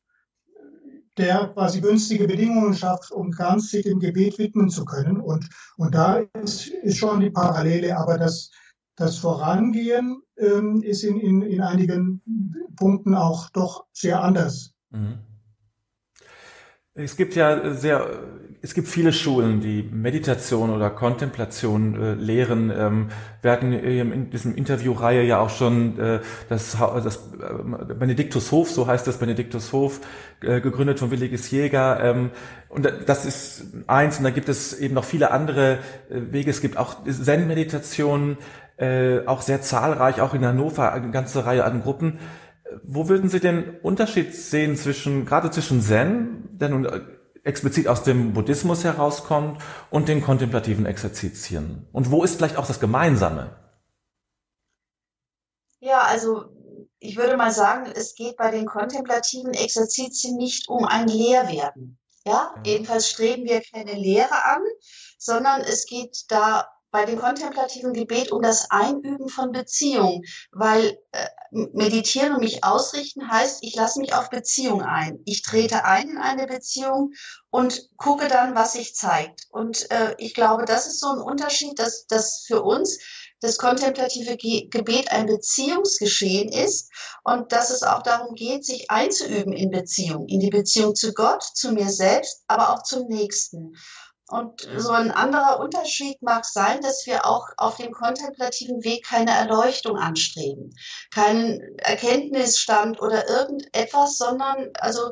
der 1.18 1.48
quasi 1.54 1.82
günstige 1.82 2.28
Bedingungen 2.28 2.76
schafft, 2.76 3.12
um 3.12 3.32
ganz 3.32 3.72
sich 3.72 3.84
dem 3.84 4.00
Gebet 4.00 4.38
widmen 4.38 4.70
zu 4.70 4.86
können. 4.86 5.20
Und, 5.20 5.50
und 5.78 5.96
da 5.96 6.18
ist, 6.44 6.68
ist 6.68 6.98
schon 6.98 7.22
die 7.22 7.32
Parallele, 7.32 7.98
aber 7.98 8.20
das, 8.20 8.52
das 8.96 9.18
Vorangehen 9.18 10.22
ähm, 10.38 10.82
ist 10.82 11.04
in, 11.04 11.20
in, 11.20 11.42
in 11.42 11.62
einigen 11.62 12.22
Punkten 12.76 13.16
auch 13.16 13.50
doch 13.50 13.86
sehr 13.92 14.22
anders. 14.24 14.74
Mhm. 14.92 15.20
Es 17.00 17.16
gibt 17.16 17.36
ja 17.36 17.76
sehr, 17.76 18.10
es 18.64 18.74
gibt 18.74 18.88
viele 18.88 19.14
Schulen, 19.14 19.62
die 19.62 19.84
Meditation 19.84 20.72
oder 20.72 20.90
Kontemplation 20.90 22.02
äh, 22.02 22.14
lehren. 22.16 22.72
Ähm, 22.76 23.10
wir 23.44 23.52
hatten 23.52 23.72
in 23.72 24.32
diesem 24.32 24.56
Interviewreihe 24.56 25.22
ja 25.22 25.40
auch 25.40 25.52
schon 25.52 26.00
äh, 26.00 26.22
das, 26.50 26.76
das 26.76 27.18
äh, 27.18 27.94
Benediktushof, 27.94 28.72
so 28.72 28.88
heißt 28.88 29.06
das 29.06 29.18
Benediktushof, 29.18 30.02
äh, 30.42 30.60
gegründet 30.60 30.98
von 30.98 31.12
Williges 31.12 31.52
Jäger. 31.52 32.00
Ähm, 32.04 32.32
und 32.68 32.92
das 33.06 33.26
ist 33.26 33.66
eins. 33.86 34.18
Und 34.18 34.24
da 34.24 34.32
gibt 34.32 34.50
es 34.50 34.74
eben 34.80 34.96
noch 34.96 35.06
viele 35.06 35.30
andere 35.30 35.78
äh, 36.10 36.32
Wege. 36.32 36.50
Es 36.50 36.62
gibt 36.62 36.78
auch 36.78 37.04
Zen-Meditationen, 37.06 38.38
äh, 38.78 39.26
auch 39.26 39.42
sehr 39.42 39.62
zahlreich, 39.62 40.22
auch 40.22 40.34
in 40.34 40.46
Hannover 40.46 40.94
eine 40.94 41.12
ganze 41.12 41.46
Reihe 41.46 41.64
an 41.64 41.82
Gruppen. 41.82 42.20
Wo 42.84 43.10
würden 43.10 43.30
Sie 43.30 43.40
den 43.40 43.80
Unterschied 43.82 44.36
sehen 44.36 44.76
zwischen, 44.76 45.26
gerade 45.26 45.52
zwischen 45.52 45.82
Zen, 45.82 46.50
der 46.52 46.70
nun 46.70 46.88
explizit 47.44 47.88
aus 47.88 48.04
dem 48.04 48.34
Buddhismus 48.34 48.84
herauskommt, 48.84 49.62
und 49.90 50.08
den 50.08 50.22
kontemplativen 50.22 50.86
Exerzitien? 50.86 51.88
Und 51.92 52.12
wo 52.12 52.24
ist 52.24 52.36
vielleicht 52.36 52.58
auch 52.58 52.68
das 52.68 52.80
Gemeinsame? 52.80 53.56
Ja, 55.80 56.02
also 56.02 56.46
ich 57.00 57.18
würde 57.18 57.38
mal 57.38 57.52
sagen, 57.52 57.92
es 57.96 58.16
geht 58.16 58.38
bei 58.38 58.52
den 58.52 58.66
kontemplativen 58.66 59.54
Exerzitien 59.54 60.36
nicht 60.36 60.68
um 60.68 60.86
ein 60.86 61.08
Lehrwerden. 61.08 61.98
Ja, 62.26 62.54
ja. 62.56 62.64
jedenfalls 62.66 63.10
streben 63.10 63.46
wir 63.46 63.62
keine 63.62 63.94
Lehre 63.94 64.44
an, 64.46 64.62
sondern 65.18 65.62
es 65.62 65.86
geht 65.86 66.26
da 66.30 66.68
bei 66.92 67.06
dem 67.06 67.20
kontemplativen 67.20 67.94
Gebet 67.94 68.32
um 68.32 68.42
das 68.42 68.72
Einüben 68.72 69.30
von 69.30 69.52
Beziehung, 69.52 70.24
weil 70.52 70.98
äh, 71.12 71.28
meditieren 71.52 72.34
und 72.34 72.40
mich 72.40 72.64
ausrichten 72.64 73.30
heißt, 73.30 73.60
ich 73.62 73.76
lasse 73.76 74.00
mich 74.00 74.14
auf 74.14 74.30
Beziehung 74.30 74.82
ein. 74.82 75.20
Ich 75.26 75.42
trete 75.42 75.86
ein 75.86 76.10
in 76.10 76.18
eine 76.18 76.48
Beziehung 76.48 77.12
und 77.50 77.90
gucke 77.98 78.28
dann, 78.28 78.56
was 78.56 78.74
sich 78.74 78.96
zeigt. 78.96 79.48
Und 79.50 79.90
äh, 79.92 80.16
ich 80.18 80.34
glaube, 80.34 80.66
das 80.66 80.88
ist 80.88 81.00
so 81.00 81.08
ein 81.08 81.22
Unterschied, 81.22 81.80
dass 81.80 82.08
das 82.08 82.44
für 82.46 82.64
uns 82.64 83.00
das 83.40 83.58
kontemplative 83.58 84.36
Gebet 84.38 85.12
ein 85.12 85.28
Beziehungsgeschehen 85.28 86.52
ist 86.52 86.92
und 87.24 87.52
dass 87.52 87.70
es 87.70 87.84
auch 87.84 88.02
darum 88.02 88.34
geht, 88.34 88.66
sich 88.66 88.90
einzuüben 88.90 89.54
in 89.54 89.70
Beziehung, 89.70 90.28
in 90.28 90.40
die 90.40 90.50
Beziehung 90.50 90.96
zu 90.96 91.14
Gott, 91.14 91.44
zu 91.44 91.72
mir 91.72 91.90
selbst, 91.90 92.44
aber 92.48 92.74
auch 92.74 92.82
zum 92.82 93.08
Nächsten. 93.08 93.76
Und 94.30 94.68
so 94.76 94.92
ein 94.92 95.12
anderer 95.12 95.60
Unterschied 95.60 96.22
mag 96.22 96.44
sein, 96.44 96.82
dass 96.82 97.06
wir 97.06 97.26
auch 97.26 97.48
auf 97.56 97.78
dem 97.78 97.94
kontemplativen 97.94 98.84
Weg 98.84 99.06
keine 99.06 99.32
Erleuchtung 99.32 99.98
anstreben, 99.98 100.76
keinen 101.14 101.78
Erkenntnisstand 101.78 103.02
oder 103.02 103.30
irgendetwas, 103.30 104.18
sondern 104.18 104.70
also 104.80 105.12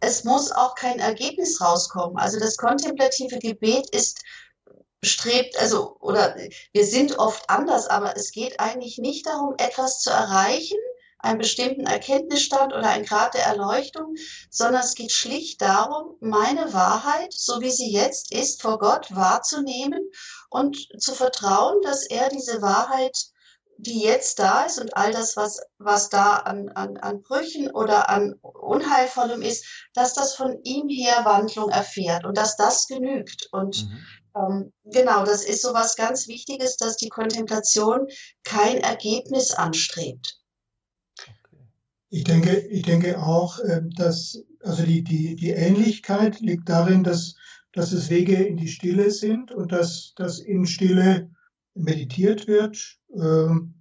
es 0.00 0.24
muss 0.24 0.50
auch 0.50 0.74
kein 0.74 0.98
Ergebnis 0.98 1.60
rauskommen. 1.60 2.18
Also 2.18 2.40
das 2.40 2.56
kontemplative 2.56 3.38
Gebet 3.38 3.88
ist 3.90 4.20
strebt, 5.02 5.56
also, 5.58 5.96
oder 6.00 6.36
wir 6.72 6.84
sind 6.84 7.18
oft 7.18 7.48
anders, 7.48 7.86
aber 7.86 8.16
es 8.16 8.32
geht 8.32 8.58
eigentlich 8.58 8.98
nicht 8.98 9.26
darum, 9.26 9.54
etwas 9.58 10.00
zu 10.00 10.10
erreichen, 10.10 10.78
einen 11.18 11.38
bestimmten 11.38 11.86
Erkenntnisstand 11.86 12.72
oder 12.72 12.88
einen 12.88 13.04
Grad 13.04 13.34
der 13.34 13.44
Erleuchtung, 13.44 14.14
sondern 14.50 14.82
es 14.82 14.94
geht 14.94 15.12
schlicht 15.12 15.62
darum, 15.62 16.16
meine 16.20 16.72
Wahrheit, 16.72 17.32
so 17.32 17.60
wie 17.60 17.70
sie 17.70 17.90
jetzt 17.90 18.32
ist, 18.32 18.62
vor 18.62 18.78
Gott 18.78 19.14
wahrzunehmen 19.14 20.10
und 20.50 20.76
zu 20.98 21.14
vertrauen, 21.14 21.80
dass 21.82 22.06
er 22.06 22.28
diese 22.28 22.62
Wahrheit, 22.62 23.16
die 23.78 24.00
jetzt 24.00 24.38
da 24.38 24.62
ist 24.62 24.80
und 24.80 24.96
all 24.96 25.12
das, 25.12 25.36
was, 25.36 25.60
was 25.78 26.08
da 26.08 26.36
an, 26.36 26.70
an, 26.70 26.96
an 26.96 27.22
Brüchen 27.22 27.70
oder 27.70 28.08
an 28.08 28.34
Unheilvollem 28.40 29.42
ist, 29.42 29.66
dass 29.94 30.14
das 30.14 30.34
von 30.34 30.62
ihm 30.64 30.88
her 30.88 31.24
Wandlung 31.24 31.68
erfährt 31.68 32.24
und 32.24 32.38
dass 32.38 32.56
das 32.56 32.86
genügt. 32.86 33.48
Und 33.52 33.84
mhm. 33.84 34.06
ähm, 34.34 34.72
genau, 34.84 35.24
das 35.24 35.44
ist 35.44 35.60
so 35.60 35.74
was 35.74 35.96
ganz 35.96 36.26
Wichtiges, 36.26 36.76
dass 36.76 36.96
die 36.96 37.10
Kontemplation 37.10 38.06
kein 38.44 38.78
Ergebnis 38.78 39.52
anstrebt. 39.52 40.38
Ich 42.08 42.24
denke, 42.24 42.56
ich 42.56 42.82
denke 42.82 43.20
auch, 43.20 43.58
ähm, 43.68 43.90
dass 43.90 44.38
also 44.62 44.84
die, 44.84 45.02
die, 45.02 45.36
die 45.36 45.50
Ähnlichkeit 45.50 46.40
liegt 46.40 46.68
darin, 46.68 47.04
dass, 47.04 47.34
dass 47.72 47.92
es 47.92 48.10
Wege 48.10 48.34
in 48.34 48.56
die 48.56 48.68
Stille 48.68 49.10
sind 49.10 49.52
und 49.52 49.72
dass, 49.72 50.12
dass 50.16 50.38
in 50.38 50.66
Stille 50.66 51.30
meditiert 51.74 52.46
wird, 52.46 52.98
ähm, 53.14 53.74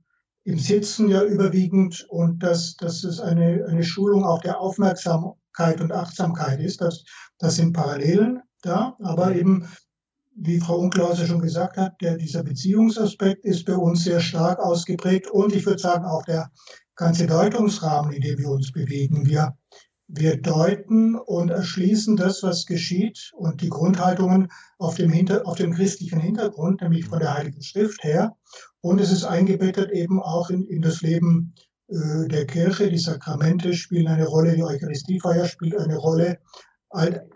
im 0.44 0.60
Sitzen 0.60 1.10
ja 1.10 1.24
überwiegend 1.24 2.06
und 2.10 2.44
dass, 2.44 2.76
dass 2.76 3.04
es 3.04 3.20
eine, 3.20 3.66
eine 3.68 3.84
Schulung 3.84 4.24
auch 4.24 4.42
der 4.42 4.60
Aufmerksamkeit 4.60 5.82
und 5.82 5.92
Achtsamkeit 5.92 6.60
ist. 6.60 6.82
Das, 6.82 7.04
das 7.40 7.56
sind 7.56 7.74
Parallelen 7.74 8.42
da, 8.62 8.96
aber 9.02 9.36
eben, 9.36 9.68
wie 10.36 10.60
Frau 10.60 10.78
Unklause 10.78 11.26
schon 11.26 11.42
gesagt 11.42 11.78
hat, 11.78 12.00
der, 12.02 12.18
dieser 12.18 12.44
Beziehungsaspekt 12.44 13.44
ist 13.46 13.66
bei 13.66 13.76
uns 13.76 14.04
sehr 14.04 14.20
stark 14.20 14.60
ausgeprägt 14.60 15.32
und 15.32 15.56
ich 15.56 15.66
würde 15.66 15.82
sagen 15.82 16.06
auch 16.06 16.24
der, 16.24 16.52
ganze 16.96 17.28
Deutungsrahmen, 17.28 18.12
in 18.12 18.22
dem 18.22 18.38
wir 18.38 18.50
uns 18.50 18.72
bewegen. 18.72 19.26
Wir, 19.26 19.58
wir 20.08 20.42
deuten 20.42 21.16
und 21.16 21.50
erschließen 21.50 22.16
das, 22.16 22.44
was 22.44 22.66
geschieht 22.66 23.32
und 23.36 23.62
die 23.62 23.70
Grundhaltungen 23.70 24.52
auf 24.78 24.96
dem, 24.96 25.12
Hinter, 25.12 25.48
auf 25.48 25.58
dem 25.58 25.74
christlichen 25.74 26.20
Hintergrund, 26.20 26.82
nämlich 26.82 27.06
von 27.06 27.20
der 27.20 27.34
Heiligen 27.34 27.62
Schrift 27.62 28.04
her. 28.04 28.36
Und 28.82 29.00
es 29.00 29.12
ist 29.12 29.24
eingebettet 29.24 29.92
eben 29.92 30.22
auch 30.22 30.50
in, 30.50 30.66
in 30.66 30.82
das 30.82 31.02
Leben 31.02 31.56
äh, 31.88 32.28
der 32.28 32.46
Kirche. 32.46 32.90
Die 32.90 32.98
Sakramente 32.98 33.74
spielen 33.74 34.08
eine 34.08 34.28
Rolle, 34.28 34.56
die 34.56 34.64
Eucharistiefeier 34.64 35.46
spielt 35.46 35.78
eine 35.78 35.98
Rolle. 35.98 36.40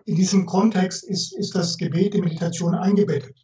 In 0.06 0.16
diesem 0.16 0.46
Kontext 0.46 1.04
ist, 1.04 1.38
ist 1.38 1.54
das 1.54 1.78
Gebet, 1.78 2.14
die 2.14 2.22
Meditation 2.22 2.76
eingebettet. 2.76 3.36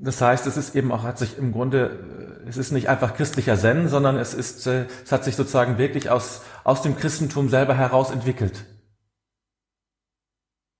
Das 0.00 0.20
heißt, 0.20 0.46
es 0.46 0.56
ist 0.56 0.76
eben 0.76 0.92
auch, 0.92 1.02
hat 1.02 1.18
sich 1.18 1.36
im 1.38 1.50
Grunde, 1.52 2.44
es 2.46 2.56
ist 2.56 2.70
nicht 2.70 2.88
einfach 2.88 3.14
christlicher 3.14 3.58
Zen, 3.58 3.88
sondern 3.88 4.16
es 4.16 4.32
ist, 4.32 4.66
äh, 4.68 4.86
es 5.04 5.10
hat 5.10 5.24
sich 5.24 5.34
sozusagen 5.34 5.76
wirklich 5.76 6.08
aus, 6.08 6.42
aus 6.62 6.82
dem 6.82 6.96
Christentum 6.96 7.48
selber 7.48 7.74
heraus 7.74 8.12
entwickelt. 8.12 8.64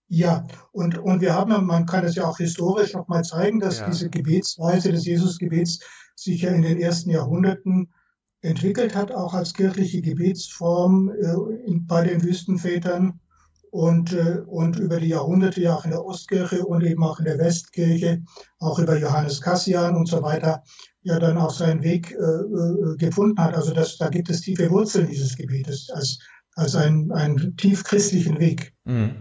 Ja, 0.06 0.46
und, 0.72 0.98
und 0.98 1.20
wir 1.20 1.34
haben, 1.34 1.66
man 1.66 1.84
kann 1.84 2.04
es 2.04 2.14
ja 2.14 2.24
auch 2.26 2.38
historisch 2.38 2.94
nochmal 2.94 3.24
zeigen, 3.24 3.58
dass 3.58 3.80
ja. 3.80 3.86
diese 3.86 4.08
Gebetsweise 4.08 4.92
des 4.92 5.04
Jesusgebets 5.04 5.80
sich 6.14 6.42
ja 6.42 6.50
in 6.50 6.62
den 6.62 6.80
ersten 6.80 7.10
Jahrhunderten 7.10 7.92
entwickelt 8.40 8.94
hat, 8.94 9.10
auch 9.10 9.34
als 9.34 9.52
kirchliche 9.52 10.00
Gebetsform 10.00 11.10
äh, 11.10 11.66
in, 11.66 11.86
bei 11.86 12.04
den 12.04 12.22
Wüstenvätern 12.22 13.20
und, 13.70 14.12
äh, 14.12 14.40
und 14.46 14.78
über 14.78 14.98
die 15.00 15.08
Jahrhunderte 15.08 15.60
ja 15.60 15.74
auch 15.74 15.84
in 15.84 15.90
der 15.90 16.04
Ostkirche 16.04 16.64
und 16.64 16.82
eben 16.82 17.02
auch 17.02 17.18
in 17.18 17.24
der 17.24 17.38
Westkirche, 17.38 18.22
auch 18.58 18.78
über 18.78 18.96
Johannes 18.98 19.40
Cassian 19.40 19.96
und 19.96 20.06
so 20.06 20.22
weiter, 20.22 20.62
ja 21.02 21.18
dann 21.18 21.38
auch 21.38 21.50
seinen 21.50 21.82
Weg 21.82 22.12
äh, 22.12 22.14
äh, 22.14 22.96
gefunden 22.96 23.42
hat. 23.42 23.54
Also 23.54 23.72
das, 23.72 23.96
da 23.98 24.08
gibt 24.08 24.30
es 24.30 24.40
tiefe 24.40 24.70
Wurzeln 24.70 25.08
dieses 25.08 25.36
Gebetes 25.36 25.90
als, 25.90 26.18
als 26.54 26.74
einen, 26.74 27.12
einen 27.12 27.56
tief 27.56 27.84
christlichen 27.84 28.38
Weg. 28.38 28.74
Mhm. 28.84 29.14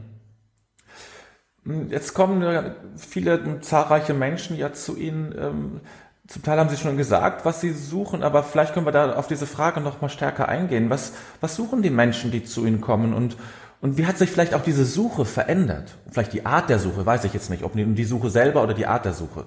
Jetzt 1.90 2.14
kommen 2.14 2.72
viele 2.96 3.60
zahlreiche 3.60 4.14
Menschen 4.14 4.58
ja 4.58 4.72
zu 4.72 4.96
Ihnen. 4.96 5.36
Ähm, 5.38 5.82
zum 6.26 6.44
Teil 6.44 6.60
haben 6.60 6.70
Sie 6.70 6.78
schon 6.78 6.98
gesagt, 6.98 7.46
was 7.46 7.62
Sie 7.62 7.72
suchen, 7.72 8.24
aber 8.24 8.44
vielleicht 8.44 8.74
können 8.74 8.86
wir 8.86 8.92
da 8.92 9.16
auf 9.16 9.28
diese 9.28 9.48
Frage 9.48 9.82
noch 9.82 10.02
mal 10.02 10.10
stärker 10.10 10.48
eingehen. 10.48 10.90
Was, 10.90 11.14
was 11.42 11.56
suchen 11.56 11.82
die 11.82 11.90
Menschen, 11.90 12.32
die 12.32 12.44
zu 12.44 12.66
Ihnen 12.66 12.80
kommen 12.80 13.14
und 13.14 13.38
und 13.82 13.98
wie 13.98 14.06
hat 14.06 14.18
sich 14.18 14.32
vielleicht 14.32 14.54
auch 14.54 14.64
diese 14.64 14.86
Suche 14.86 15.26
verändert? 15.26 15.96
Vielleicht 16.12 16.34
die 16.34 16.46
Art 16.46 16.70
der 16.70 16.80
Suche, 16.80 17.06
weiß 17.06 17.24
ich 17.26 17.34
jetzt 17.34 17.50
nicht, 17.50 17.64
ob 17.64 17.74
die 17.74 18.06
Suche 18.06 18.30
selber 18.30 18.64
oder 18.64 18.74
die 18.74 18.88
Art 18.88 19.06
der 19.06 19.14
Suche. 19.14 19.46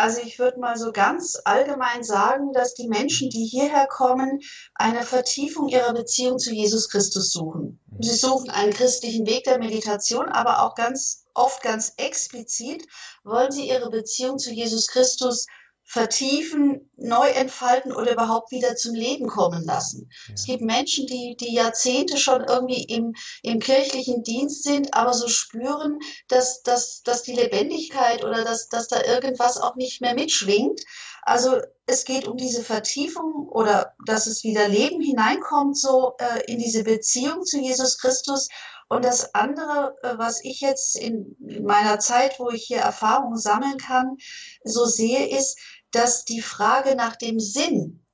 Also 0.00 0.20
ich 0.20 0.38
würde 0.38 0.60
mal 0.60 0.78
so 0.78 0.92
ganz 0.92 1.40
allgemein 1.44 2.04
sagen, 2.04 2.52
dass 2.52 2.74
die 2.74 2.86
Menschen, 2.86 3.30
die 3.30 3.44
hierher 3.44 3.88
kommen, 3.88 4.38
eine 4.74 5.02
Vertiefung 5.02 5.66
ihrer 5.66 5.92
Beziehung 5.92 6.38
zu 6.38 6.52
Jesus 6.54 6.88
Christus 6.88 7.32
suchen. 7.32 7.80
Mhm. 7.90 8.02
Sie 8.02 8.14
suchen 8.14 8.48
einen 8.48 8.72
christlichen 8.72 9.26
Weg 9.26 9.42
der 9.42 9.58
Meditation, 9.58 10.28
aber 10.28 10.62
auch 10.62 10.76
ganz 10.76 11.24
oft 11.34 11.62
ganz 11.62 11.94
explizit 11.96 12.86
wollen 13.24 13.50
sie 13.50 13.68
ihre 13.68 13.90
Beziehung 13.90 14.38
zu 14.38 14.52
Jesus 14.52 14.86
Christus 14.86 15.46
vertiefen, 15.90 16.90
neu 16.96 17.28
entfalten 17.28 17.92
oder 17.92 18.12
überhaupt 18.12 18.50
wieder 18.50 18.76
zum 18.76 18.94
Leben 18.94 19.26
kommen 19.26 19.64
lassen. 19.64 20.10
Ja. 20.28 20.34
Es 20.34 20.44
gibt 20.44 20.60
Menschen, 20.60 21.06
die, 21.06 21.34
die 21.40 21.54
Jahrzehnte 21.54 22.18
schon 22.18 22.44
irgendwie 22.44 22.82
im, 22.82 23.14
im 23.42 23.58
kirchlichen 23.58 24.22
Dienst 24.22 24.64
sind, 24.64 24.92
aber 24.92 25.14
so 25.14 25.28
spüren, 25.28 25.98
dass, 26.28 26.62
dass, 26.62 27.02
dass 27.04 27.22
die 27.22 27.32
Lebendigkeit 27.32 28.22
oder 28.22 28.44
dass, 28.44 28.68
dass 28.68 28.88
da 28.88 29.02
irgendwas 29.02 29.56
auch 29.56 29.76
nicht 29.76 30.02
mehr 30.02 30.14
mitschwingt. 30.14 30.82
Also 31.22 31.56
es 31.86 32.04
geht 32.04 32.28
um 32.28 32.36
diese 32.36 32.62
Vertiefung 32.62 33.48
oder 33.48 33.94
dass 34.06 34.26
es 34.26 34.44
wieder 34.44 34.68
Leben 34.68 35.00
hineinkommt, 35.00 35.78
so 35.78 36.16
äh, 36.18 36.52
in 36.52 36.58
diese 36.58 36.84
Beziehung 36.84 37.44
zu 37.44 37.58
Jesus 37.58 37.96
Christus. 37.96 38.48
Und 38.90 39.04
das 39.04 39.34
andere, 39.34 39.94
äh, 40.02 40.16
was 40.16 40.42
ich 40.42 40.60
jetzt 40.60 40.96
in 40.96 41.36
meiner 41.62 41.98
Zeit, 41.98 42.40
wo 42.40 42.50
ich 42.50 42.64
hier 42.64 42.78
Erfahrungen 42.78 43.36
sammeln 43.36 43.76
kann, 43.76 44.16
so 44.64 44.86
sehe, 44.86 45.28
ist, 45.28 45.58
dass 45.90 46.24
die 46.24 46.42
Frage 46.42 46.94
nach 46.94 47.16
dem 47.16 47.40
Sinn 47.40 48.04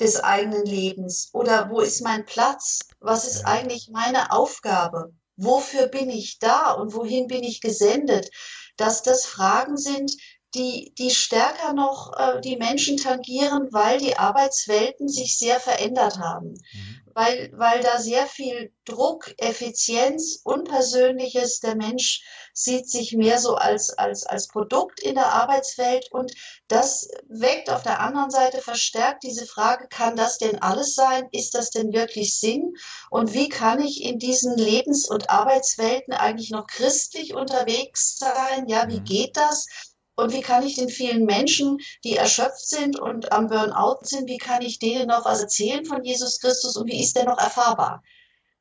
des 0.00 0.22
eigenen 0.22 0.64
Lebens 0.64 1.30
oder 1.32 1.70
wo 1.70 1.80
ist 1.80 2.02
mein 2.02 2.24
Platz, 2.24 2.80
was 3.00 3.26
ist 3.26 3.44
eigentlich 3.44 3.90
meine 3.92 4.32
Aufgabe, 4.32 5.12
wofür 5.36 5.86
bin 5.86 6.10
ich 6.10 6.38
da 6.38 6.72
und 6.72 6.94
wohin 6.94 7.26
bin 7.26 7.42
ich 7.42 7.60
gesendet, 7.60 8.30
dass 8.76 9.02
das 9.02 9.24
Fragen 9.24 9.76
sind, 9.76 10.12
die, 10.54 10.94
die 10.98 11.10
stärker 11.10 11.72
noch 11.72 12.12
äh, 12.16 12.40
die 12.40 12.56
Menschen 12.56 12.96
tangieren, 12.96 13.68
weil 13.72 13.98
die 13.98 14.16
Arbeitswelten 14.16 15.08
sich 15.08 15.38
sehr 15.38 15.60
verändert 15.60 16.18
haben. 16.18 16.54
Mhm 16.72 17.04
weil, 17.14 17.50
weil 17.54 17.80
da 17.80 18.00
sehr 18.00 18.26
viel 18.26 18.72
Druck, 18.84 19.32
Effizienz, 19.38 20.40
Unpersönliches, 20.42 21.60
der 21.60 21.76
Mensch 21.76 22.22
sieht 22.52 22.90
sich 22.90 23.12
mehr 23.12 23.38
so 23.38 23.54
als, 23.54 23.90
als, 23.90 24.26
als 24.26 24.48
Produkt 24.48 25.00
in 25.00 25.14
der 25.14 25.32
Arbeitswelt 25.32 26.10
und 26.10 26.32
das 26.68 27.08
weckt 27.28 27.70
auf 27.70 27.82
der 27.82 28.00
anderen 28.00 28.30
Seite 28.30 28.60
verstärkt 28.60 29.22
diese 29.22 29.46
Frage, 29.46 29.86
kann 29.88 30.16
das 30.16 30.38
denn 30.38 30.60
alles 30.60 30.94
sein? 30.94 31.28
Ist 31.30 31.54
das 31.54 31.70
denn 31.70 31.92
wirklich 31.92 32.38
Sinn? 32.38 32.74
Und 33.10 33.32
wie 33.32 33.48
kann 33.48 33.80
ich 33.80 34.02
in 34.02 34.18
diesen 34.18 34.56
Lebens- 34.56 35.08
und 35.08 35.30
Arbeitswelten 35.30 36.14
eigentlich 36.14 36.50
noch 36.50 36.66
christlich 36.66 37.34
unterwegs 37.34 38.16
sein? 38.18 38.66
Ja, 38.68 38.88
wie 38.88 39.00
mhm. 39.00 39.04
geht 39.04 39.36
das? 39.36 39.66
Und 40.16 40.32
wie 40.32 40.42
kann 40.42 40.64
ich 40.64 40.76
den 40.76 40.88
vielen 40.88 41.24
Menschen, 41.24 41.78
die 42.04 42.16
erschöpft 42.16 42.68
sind 42.68 42.98
und 42.98 43.32
am 43.32 43.48
Burnout 43.48 43.98
sind, 44.02 44.28
wie 44.28 44.38
kann 44.38 44.62
ich 44.62 44.78
denen 44.78 45.08
noch 45.08 45.24
was 45.24 45.40
erzählen 45.40 45.84
von 45.84 46.04
Jesus 46.04 46.40
Christus 46.40 46.76
und 46.76 46.88
wie 46.90 47.02
ist 47.02 47.16
der 47.16 47.24
noch 47.24 47.38
erfahrbar? 47.38 48.02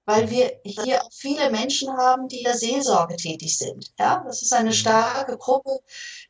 weil 0.05 0.29
wir 0.29 0.51
hier 0.65 1.01
auch 1.01 1.09
viele 1.11 1.49
Menschen 1.49 1.89
haben, 1.95 2.27
die 2.27 2.43
der 2.43 2.57
Seelsorge 2.57 3.15
tätig 3.15 3.57
sind. 3.57 3.93
Ja, 3.97 4.23
das 4.25 4.41
ist 4.41 4.53
eine 4.53 4.73
starke 4.73 5.37
Gruppe, 5.37 5.79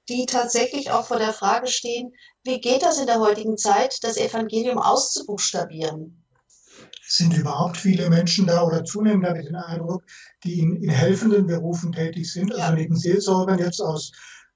die 0.09 0.25
tatsächlich 0.25 0.91
auch 0.91 1.07
vor 1.07 1.17
der 1.17 1.33
Frage 1.33 1.67
stehen, 1.67 2.13
wie 2.43 2.59
geht 2.59 2.83
das 2.83 2.99
in 2.99 3.07
der 3.07 3.19
heutigen 3.19 3.57
Zeit, 3.57 4.03
das 4.03 4.17
Evangelium 4.17 4.77
auszubuchstabieren? 4.77 6.23
Sind 7.07 7.36
überhaupt 7.36 7.77
viele 7.77 8.09
Menschen 8.09 8.47
da 8.47 8.63
oder 8.63 8.86
zunehmend 8.86 9.27
habe 9.27 9.39
ich 9.39 9.45
den 9.45 9.55
Eindruck, 9.55 10.03
die 10.43 10.59
in, 10.59 10.75
in 10.83 10.89
helfenden 10.89 11.47
Berufen 11.47 11.91
tätig 11.91 12.31
sind, 12.31 12.51
also 12.51 12.59
ja. 12.59 12.67
also 12.67 12.77
neben 12.77 12.95
Seelsorgern 12.95 13.59
jetzt 13.59 13.81
aus 13.81 14.12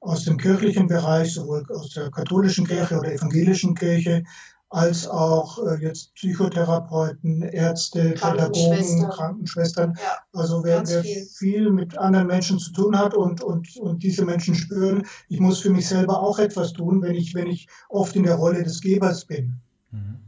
aus 0.07 0.23
dem 0.23 0.37
kirchlichen 0.37 0.87
Bereich, 0.87 1.33
sowohl 1.33 1.65
aus 1.69 1.89
der 1.89 2.09
katholischen 2.09 2.65
Kirche 2.65 2.97
oder 2.97 3.11
evangelischen 3.11 3.75
Kirche, 3.75 4.23
als 4.69 5.07
auch 5.07 5.65
äh, 5.65 5.81
jetzt 5.81 6.13
Psychotherapeuten, 6.15 7.41
Ärzte, 7.41 8.11
Pädagogen, 8.11 9.09
Krankenschwestern. 9.09 9.97
Ja, 10.01 10.17
also 10.33 10.63
wer, 10.63 10.87
wer 10.87 11.03
viel. 11.03 11.25
viel. 11.25 11.69
mit 11.71 11.97
anderen 11.97 12.27
Menschen 12.27 12.57
zu 12.57 12.71
tun 12.71 12.97
hat 12.97 13.13
und, 13.13 13.43
und, 13.43 13.75
und 13.77 14.03
diese 14.03 14.23
Menschen 14.25 14.55
spüren, 14.55 15.05
ich 15.29 15.39
muss 15.39 15.59
für 15.59 15.69
mich 15.69 15.87
selber 15.87 16.21
auch 16.21 16.39
etwas 16.39 16.73
tun, 16.73 17.01
wenn 17.01 17.15
ich, 17.15 17.33
wenn 17.33 17.47
ich 17.47 17.67
oft 17.89 18.15
in 18.15 18.23
der 18.23 18.35
Rolle 18.35 18.63
des 18.63 18.81
Gebers 18.81 19.25
bin. 19.25 19.59
Mhm. 19.91 20.19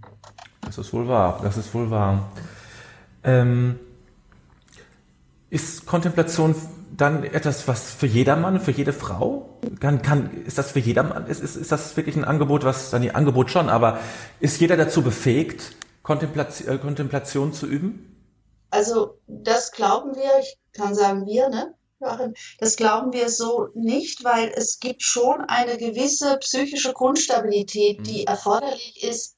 Das 0.62 0.78
ist 0.78 0.94
wohl 0.94 1.08
wahr, 1.08 1.40
das 1.42 1.58
ist 1.58 1.74
wohl 1.74 1.90
wahr. 1.90 2.30
Ähm, 3.24 3.80
ist 5.50 5.86
Kontemplation 5.86 6.54
dann 7.00 7.24
etwas, 7.24 7.68
was 7.68 7.92
für 7.92 8.06
jedermann, 8.06 8.60
für 8.60 8.72
jede 8.72 8.94
Frau? 8.94 9.60
Kann, 9.80 10.02
kann, 10.02 10.44
ist 10.46 10.58
das 10.58 10.72
für 10.72 10.80
jedermann? 10.80 11.28
Ist, 11.28 11.42
ist, 11.42 11.56
ist 11.56 11.72
das 11.72 11.96
wirklich 11.98 12.16
ein 12.16 12.26
Angebot, 12.26 12.64
was, 12.64 12.90
dann 12.90 13.02
die 13.02 13.16
Angebot 13.16 13.50
schon, 13.50 13.70
aber 13.70 14.00
ist 14.40 14.60
jeder 14.60 14.78
dazu 14.78 15.02
befähigt, 15.02 15.76
Kontemplation, 16.04 16.76
äh, 16.76 16.78
Kontemplation 16.78 17.54
zu 17.54 17.68
üben? 17.68 18.16
Also, 18.72 19.20
das 19.28 19.72
glauben 19.72 20.16
wir, 20.16 20.40
ich 20.42 20.58
kann 20.74 20.94
sagen 20.94 21.26
wir, 21.26 21.50
ne? 21.50 21.74
Das 22.60 22.78
glauben 22.78 23.12
wir 23.12 23.28
so 23.30 23.68
nicht, 23.74 24.24
weil 24.24 24.54
es 24.56 24.80
gibt 24.80 25.04
schon 25.04 25.42
eine 25.42 25.78
gewisse 25.78 26.38
psychische 26.38 26.94
Grundstabilität, 26.94 28.08
die 28.08 28.22
mhm. 28.22 28.28
erforderlich 28.28 29.04
ist, 29.04 29.36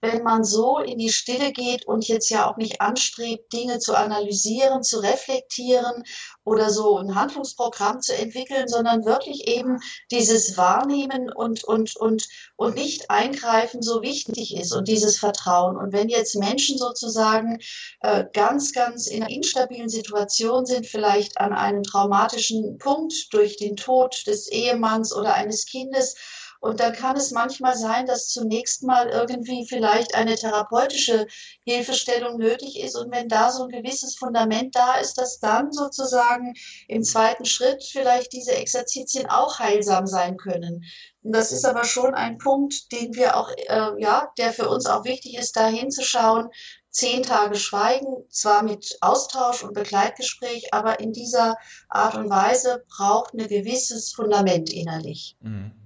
wenn 0.00 0.22
man 0.22 0.44
so 0.44 0.78
in 0.78 0.98
die 0.98 1.10
Stille 1.10 1.52
geht 1.52 1.86
und 1.86 2.08
jetzt 2.08 2.30
ja 2.30 2.50
auch 2.50 2.56
nicht 2.56 2.80
anstrebt, 2.80 3.52
Dinge 3.52 3.78
zu 3.78 3.94
analysieren, 3.94 4.82
zu 4.82 4.98
reflektieren 4.98 6.04
oder 6.44 6.70
so 6.70 6.98
ein 6.98 7.14
Handlungsprogramm 7.14 8.00
zu 8.00 8.16
entwickeln, 8.16 8.66
sondern 8.66 9.04
wirklich 9.04 9.46
eben 9.46 9.78
dieses 10.10 10.56
Wahrnehmen 10.56 11.30
und, 11.32 11.64
und, 11.64 11.96
und, 11.96 12.26
und 12.56 12.74
nicht 12.74 13.10
eingreifen 13.10 13.82
so 13.82 14.02
wichtig 14.02 14.56
ist 14.56 14.72
und 14.72 14.88
dieses 14.88 15.18
Vertrauen. 15.18 15.76
Und 15.76 15.92
wenn 15.92 16.08
jetzt 16.08 16.34
Menschen 16.36 16.78
sozusagen 16.78 17.58
äh, 18.00 18.24
ganz, 18.32 18.72
ganz 18.72 19.06
in 19.06 19.22
einer 19.22 19.32
instabilen 19.32 19.88
Situation 19.88 20.64
sind, 20.66 20.86
vielleicht 20.86 21.38
an 21.38 21.52
einem 21.52 21.82
traumatischen 21.82 22.78
Punkt 22.78 23.32
durch 23.32 23.56
den 23.56 23.76
Tod 23.76 24.26
des 24.26 24.48
Ehemanns 24.48 25.14
oder 25.14 25.34
eines 25.34 25.66
Kindes, 25.66 26.16
und 26.60 26.78
dann 26.80 26.92
kann 26.92 27.16
es 27.16 27.30
manchmal 27.30 27.74
sein, 27.74 28.04
dass 28.04 28.28
zunächst 28.28 28.82
mal 28.82 29.08
irgendwie 29.08 29.66
vielleicht 29.66 30.14
eine 30.14 30.36
therapeutische 30.36 31.26
Hilfestellung 31.64 32.36
nötig 32.36 32.78
ist. 32.78 32.96
Und 32.96 33.10
wenn 33.10 33.28
da 33.28 33.50
so 33.50 33.64
ein 33.64 33.70
gewisses 33.70 34.16
Fundament 34.16 34.76
da 34.76 34.96
ist, 34.96 35.16
dass 35.16 35.40
dann 35.40 35.72
sozusagen 35.72 36.52
im 36.86 37.02
zweiten 37.02 37.46
Schritt 37.46 37.82
vielleicht 37.82 38.34
diese 38.34 38.52
Exerzitien 38.52 39.26
auch 39.26 39.58
heilsam 39.58 40.06
sein 40.06 40.36
können. 40.36 40.84
Und 41.22 41.32
das 41.34 41.50
ist 41.50 41.64
aber 41.64 41.84
schon 41.84 42.14
ein 42.14 42.36
Punkt, 42.36 42.92
den 42.92 43.14
wir 43.14 43.36
auch, 43.36 43.50
äh, 43.56 43.92
ja, 43.98 44.30
der 44.36 44.52
für 44.52 44.68
uns 44.68 44.84
auch 44.84 45.04
wichtig 45.04 45.38
ist, 45.38 45.56
da 45.56 45.66
hinzuschauen, 45.66 46.50
zehn 46.90 47.22
Tage 47.22 47.56
Schweigen, 47.56 48.26
zwar 48.28 48.62
mit 48.62 48.98
Austausch 49.00 49.64
und 49.64 49.72
Begleitgespräch, 49.72 50.74
aber 50.74 51.00
in 51.00 51.12
dieser 51.12 51.56
Art 51.88 52.16
und 52.16 52.28
Weise 52.28 52.84
braucht 52.94 53.32
ein 53.32 53.48
gewisses 53.48 54.12
Fundament 54.12 54.70
innerlich. 54.70 55.36
Mhm. 55.40 55.79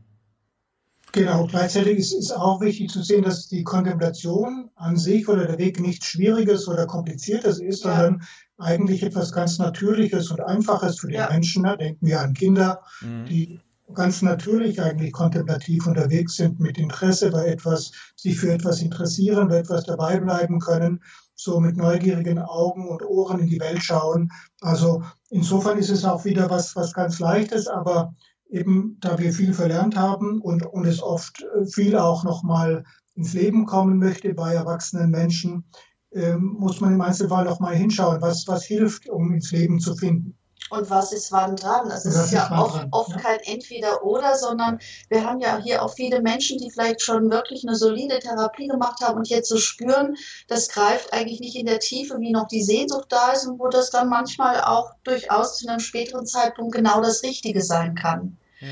Genau, 1.15 1.47
gleichzeitig 1.47 1.99
ist, 1.99 2.13
es 2.13 2.33
auch 2.33 2.61
wichtig 2.61 2.91
zu 2.91 3.01
sehen, 3.01 3.23
dass 3.23 3.47
die 3.47 3.63
Kontemplation 3.63 4.71
an 4.75 4.97
sich 4.97 5.29
oder 5.29 5.47
der 5.47 5.59
Weg 5.59 5.79
nichts 5.79 6.07
Schwieriges 6.07 6.67
oder 6.67 6.87
Kompliziertes 6.87 7.61
ist, 7.61 7.85
ja. 7.85 7.95
sondern 7.95 8.23
eigentlich 8.59 9.05
etwas 9.05 9.31
ganz 9.31 9.61
Natürliches 9.61 10.33
und 10.33 10.41
Einfaches 10.41 10.99
für 10.99 11.07
die 11.07 11.15
ja. 11.15 11.31
Menschen. 11.31 11.63
Da 11.63 11.77
denken 11.77 12.05
wir 12.05 12.21
an 12.21 12.35
Kinder, 12.35 12.83
mhm. 13.01 13.27
die 13.27 13.61
ganz 13.95 14.23
natürlich 14.23 14.83
eigentlich 14.83 15.13
kontemplativ 15.13 15.87
unterwegs 15.87 16.35
sind, 16.35 16.59
mit 16.59 16.79
Interesse 16.79 17.31
bei 17.31 17.47
etwas, 17.47 17.93
sich 18.17 18.37
für 18.37 18.53
etwas 18.53 18.83
interessieren, 18.83 19.47
bei 19.47 19.59
etwas 19.59 19.85
dabei 19.85 20.19
bleiben 20.19 20.59
können, 20.59 21.01
so 21.37 21.61
mit 21.61 21.77
neugierigen 21.77 22.41
Augen 22.41 22.89
und 22.89 23.05
Ohren 23.05 23.39
in 23.39 23.47
die 23.47 23.61
Welt 23.61 23.85
schauen. 23.85 24.33
Also 24.63 25.05
insofern 25.31 25.79
ist 25.79 25.91
es 25.91 26.05
auch 26.05 26.25
wieder 26.25 26.51
was, 26.51 26.75
was 26.75 26.93
ganz 26.93 27.21
Leichtes, 27.21 27.69
aber 27.69 28.17
eben 28.49 28.99
da 29.01 29.19
wir 29.19 29.33
viel 29.33 29.53
verlernt 29.53 29.97
haben 29.97 30.41
und, 30.41 30.65
und 30.67 30.87
es 30.87 31.03
oft 31.03 31.43
äh, 31.43 31.67
viel 31.67 31.97
auch 31.97 32.25
nochmal 32.25 32.85
ins 33.15 33.33
Leben 33.33 33.67
kommen 33.67 33.99
möchte 33.99 34.35
bei 34.35 34.55
erwachsenen 34.55 35.11
Menschen, 35.11 35.65
ähm, 36.13 36.57
muss 36.59 36.81
man 36.81 36.95
im 36.95 37.01
Einzelfall 37.01 37.49
auch 37.49 37.61
mal 37.61 37.75
hinschauen, 37.75 38.21
was, 38.21 38.47
was 38.47 38.65
hilft, 38.65 39.09
um 39.09 39.33
ins 39.33 39.51
Leben 39.51 39.81
zu 39.81 39.95
finden. 39.97 40.37
Und 40.71 40.89
was 40.89 41.13
ist 41.13 41.31
wann 41.31 41.57
dran? 41.57 41.91
Das 41.91 42.07
ist 42.07 42.33
ja 42.33 42.51
oft, 42.59 42.77
dran, 42.77 42.89
oft 42.91 43.11
ja. 43.11 43.19
kein 43.19 43.41
Entweder-Oder, 43.41 44.35
sondern 44.35 44.79
wir 45.11 45.25
haben 45.25 45.41
ja 45.41 45.59
hier 45.59 45.83
auch 45.83 45.93
viele 45.93 46.23
Menschen, 46.23 46.59
die 46.59 46.71
vielleicht 46.71 47.03
schon 47.03 47.31
wirklich 47.31 47.65
eine 47.67 47.77
solide 47.77 48.19
Therapie 48.19 48.67
gemacht 48.67 49.01
haben 49.03 49.19
und 49.19 49.29
jetzt 49.29 49.49
so 49.49 49.59
spüren, 49.59 50.17
das 50.49 50.69
greift 50.69 51.13
eigentlich 51.13 51.41
nicht 51.41 51.57
in 51.57 51.67
der 51.67 51.81
Tiefe, 51.81 52.19
wie 52.19 52.33
noch 52.33 52.49
die 52.49 52.63
Sehnsucht 52.63 53.07
da 53.11 53.33
ist 53.33 53.47
und 53.47 53.59
wo 53.59 53.69
das 53.69 53.91
dann 53.91 54.09
manchmal 54.09 54.63
auch 54.63 54.91
durchaus 55.05 55.59
zu 55.59 55.69
einem 55.69 55.81
späteren 55.81 56.27
Zeitpunkt 56.27 56.75
genau 56.75 57.03
das 57.03 57.23
Richtige 57.23 57.63
sein 57.63 57.95
kann. 57.95 58.39
Ja. 58.61 58.69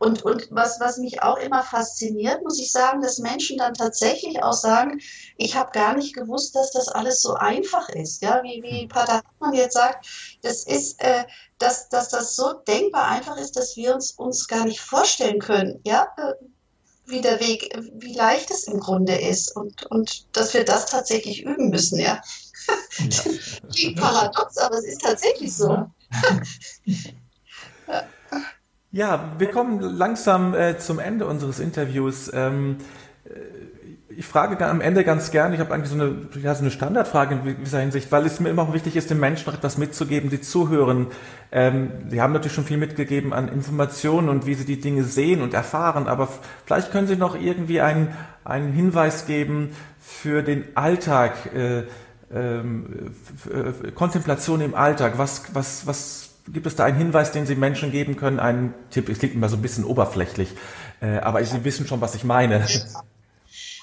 Und, 0.00 0.22
und 0.22 0.48
was, 0.50 0.80
was 0.80 0.96
mich 0.96 1.22
auch 1.22 1.36
immer 1.36 1.62
fasziniert, 1.62 2.42
muss 2.42 2.58
ich 2.58 2.72
sagen, 2.72 3.02
dass 3.02 3.18
Menschen 3.18 3.58
dann 3.58 3.74
tatsächlich 3.74 4.42
auch 4.42 4.54
sagen, 4.54 4.98
ich 5.36 5.56
habe 5.56 5.72
gar 5.72 5.94
nicht 5.94 6.14
gewusst, 6.14 6.54
dass 6.56 6.72
das 6.72 6.88
alles 6.88 7.20
so 7.20 7.34
einfach 7.34 7.90
ist. 7.90 8.22
Ja, 8.22 8.42
wie, 8.42 8.62
wie 8.62 8.80
hm. 8.80 8.88
Pater 8.88 9.16
Hartmann 9.16 9.52
jetzt 9.52 9.74
sagt, 9.74 10.06
das 10.40 10.64
ist, 10.64 11.02
äh, 11.02 11.26
dass, 11.58 11.90
dass 11.90 12.08
das 12.08 12.34
so 12.34 12.54
denkbar 12.66 13.08
einfach 13.08 13.36
ist, 13.36 13.58
dass 13.58 13.76
wir 13.76 13.94
uns, 13.94 14.12
uns 14.12 14.48
gar 14.48 14.64
nicht 14.64 14.80
vorstellen 14.80 15.38
können, 15.38 15.80
ja, 15.84 16.08
äh, 16.16 16.32
wie 17.04 17.20
der 17.20 17.38
Weg, 17.40 17.68
wie 17.92 18.14
leicht 18.14 18.50
es 18.50 18.68
im 18.68 18.80
Grunde 18.80 19.16
ist 19.16 19.54
und, 19.54 19.84
und 19.90 20.34
dass 20.34 20.54
wir 20.54 20.64
das 20.64 20.86
tatsächlich 20.86 21.42
üben 21.42 21.68
müssen, 21.68 21.98
ja. 21.98 22.22
ja. 22.96 23.22
Klingt 23.74 24.00
paradox, 24.00 24.56
aber 24.56 24.78
es 24.78 24.84
ist 24.84 25.02
tatsächlich 25.02 25.54
so. 25.54 25.68
Ja. 25.68 25.92
Ja, 28.92 29.32
wir 29.38 29.52
kommen 29.52 29.80
langsam 29.80 30.52
äh, 30.52 30.76
zum 30.78 30.98
Ende 30.98 31.24
unseres 31.26 31.60
Interviews. 31.60 32.28
Ähm, 32.34 32.78
äh, 33.24 33.30
ich 34.08 34.26
frage 34.26 34.66
am 34.66 34.80
Ende 34.80 35.04
ganz 35.04 35.30
gern, 35.30 35.52
ich 35.52 35.60
habe 35.60 35.72
eigentlich 35.72 35.90
so 35.90 35.94
eine, 35.94 36.28
ja, 36.42 36.52
so 36.56 36.62
eine 36.62 36.72
Standardfrage 36.72 37.36
in 37.36 37.44
gewisser 37.44 37.78
Hinsicht, 37.78 38.10
weil 38.10 38.26
es 38.26 38.40
mir 38.40 38.48
immer 38.48 38.62
auch 38.62 38.72
wichtig 38.72 38.96
ist, 38.96 39.08
den 39.08 39.20
Menschen 39.20 39.46
noch 39.46 39.56
etwas 39.56 39.78
mitzugeben, 39.78 40.28
die 40.28 40.40
zuhören. 40.40 41.06
Ähm, 41.52 41.92
sie 42.08 42.20
haben 42.20 42.32
natürlich 42.32 42.52
schon 42.52 42.64
viel 42.64 42.78
mitgegeben 42.78 43.32
an 43.32 43.46
Informationen 43.46 44.28
und 44.28 44.44
wie 44.44 44.54
sie 44.54 44.64
die 44.64 44.80
Dinge 44.80 45.04
sehen 45.04 45.40
und 45.40 45.54
erfahren, 45.54 46.08
aber 46.08 46.28
vielleicht 46.66 46.90
können 46.90 47.06
Sie 47.06 47.14
noch 47.14 47.40
irgendwie 47.40 47.80
einen, 47.80 48.08
einen 48.42 48.72
Hinweis 48.72 49.24
geben 49.24 49.70
für 50.00 50.42
den 50.42 50.64
Alltag, 50.76 51.54
äh, 51.54 51.84
ähm, 52.34 53.14
äh, 53.48 53.92
Kontemplation 53.92 54.60
im 54.60 54.74
Alltag. 54.74 55.12
Was, 55.16 55.54
was, 55.54 55.86
was 55.86 56.29
Gibt 56.52 56.66
es 56.66 56.76
da 56.76 56.84
einen 56.84 56.98
Hinweis, 56.98 57.32
den 57.32 57.46
Sie 57.46 57.54
Menschen 57.54 57.90
geben 57.92 58.16
können? 58.16 58.40
Einen 58.40 58.74
Tipp? 58.90 59.08
Es 59.08 59.18
klingt 59.18 59.34
immer 59.34 59.48
so 59.48 59.56
ein 59.56 59.62
bisschen 59.62 59.84
oberflächlich, 59.84 60.50
äh, 61.00 61.18
aber 61.18 61.44
Sie 61.44 61.64
wissen 61.64 61.86
schon, 61.86 62.00
was 62.00 62.14
ich 62.14 62.24
meine. 62.24 62.66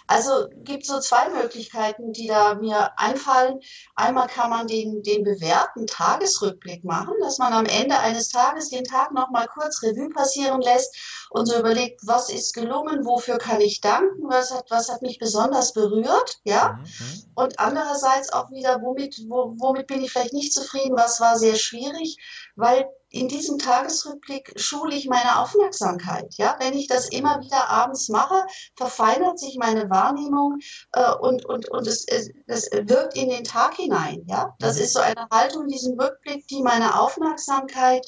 Also 0.08 0.48
gibt 0.64 0.86
so 0.86 1.02
zwei 1.02 1.28
Möglichkeiten, 1.30 2.14
die 2.14 2.28
da 2.28 2.56
mir 2.56 2.98
einfallen. 2.98 3.60
Einmal 3.94 4.28
kann 4.28 4.50
man 4.50 4.66
den, 4.66 5.04
den 5.04 5.26
bewährten 5.26 5.86
Tagesrückblick 5.86 6.86
machen, 6.86 7.14
dass 7.20 7.40
man 7.40 7.52
am 7.52 7.66
Ende 7.66 8.00
eines 8.00 8.30
Tages 8.30 8.70
den 8.70 8.86
Tag 8.86 9.12
nochmal 9.12 9.48
kurz 9.48 9.84
Revue 9.84 10.10
passieren 10.10 10.62
lässt 10.62 11.28
und 11.30 11.46
so 11.46 11.60
überlegt, 11.60 12.08
was 12.08 12.30
ist 12.30 12.54
gelungen, 12.54 13.06
wofür 13.06 13.38
kann 13.38 13.60
ich 13.60 13.82
danken, 13.82 14.30
was 14.30 14.52
hat, 14.52 14.72
was 14.72 14.88
hat 14.90 15.02
mich 15.02 15.20
besonders 15.20 15.74
berührt, 15.74 16.40
ja. 16.46 16.80
Mhm. 16.80 16.84
mhm. 16.84 17.24
Und 17.36 17.60
andererseits 17.60 18.32
auch 18.32 18.50
wieder, 18.50 18.82
womit, 18.82 19.22
wo, 19.28 19.56
womit 19.58 19.88
bin 19.88 20.02
ich 20.02 20.12
vielleicht 20.12 20.34
nicht 20.34 20.54
zufrieden, 20.54 20.96
was 20.96 21.20
war 21.20 21.38
sehr 21.38 21.56
schwierig, 21.56 22.18
weil 22.58 22.90
in 23.10 23.30
diesem 23.30 23.58
Tagesrückblick 23.58 24.54
schule 24.60 24.96
ich 24.96 25.08
meine 25.08 25.40
Aufmerksamkeit. 25.40 26.34
Ja, 26.38 26.58
wenn 26.60 26.74
ich 26.74 26.88
das 26.88 27.08
immer 27.08 27.40
wieder 27.40 27.70
abends 27.70 28.10
mache, 28.10 28.46
verfeinert 28.76 29.40
sich 29.40 29.58
meine 29.58 29.90
Wahrnehmung 29.90 30.60
äh, 30.92 31.14
und, 31.14 31.46
und, 31.46 31.70
und 31.70 31.88
es, 31.88 32.06
es, 32.06 32.30
es 32.48 32.70
wirkt 32.72 33.16
in 33.16 33.30
den 33.30 33.46
Tag 33.46 33.76
hinein. 33.76 34.24
Ja, 34.28 34.56
das 34.60 34.78
ist 34.78 34.94
so 34.94 35.00
eine 35.00 35.28
Haltung 35.32 35.64
in 35.64 35.70
diesem 35.70 35.98
Rückblick, 35.98 36.48
die 36.48 36.62
meine 36.62 37.00
Aufmerksamkeit 37.00 38.06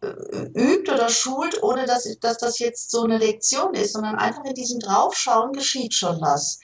äh, 0.00 0.08
übt 0.54 0.90
oder 0.90 1.08
schult, 1.08 1.62
ohne 1.62 1.86
dass, 1.86 2.08
dass 2.18 2.38
das 2.38 2.58
jetzt 2.58 2.90
so 2.90 3.04
eine 3.04 3.18
Lektion 3.18 3.74
ist, 3.74 3.92
sondern 3.92 4.16
einfach 4.16 4.44
in 4.44 4.54
diesem 4.54 4.80
Draufschauen 4.80 5.52
geschieht 5.52 5.94
schon 5.94 6.20
was. 6.20 6.58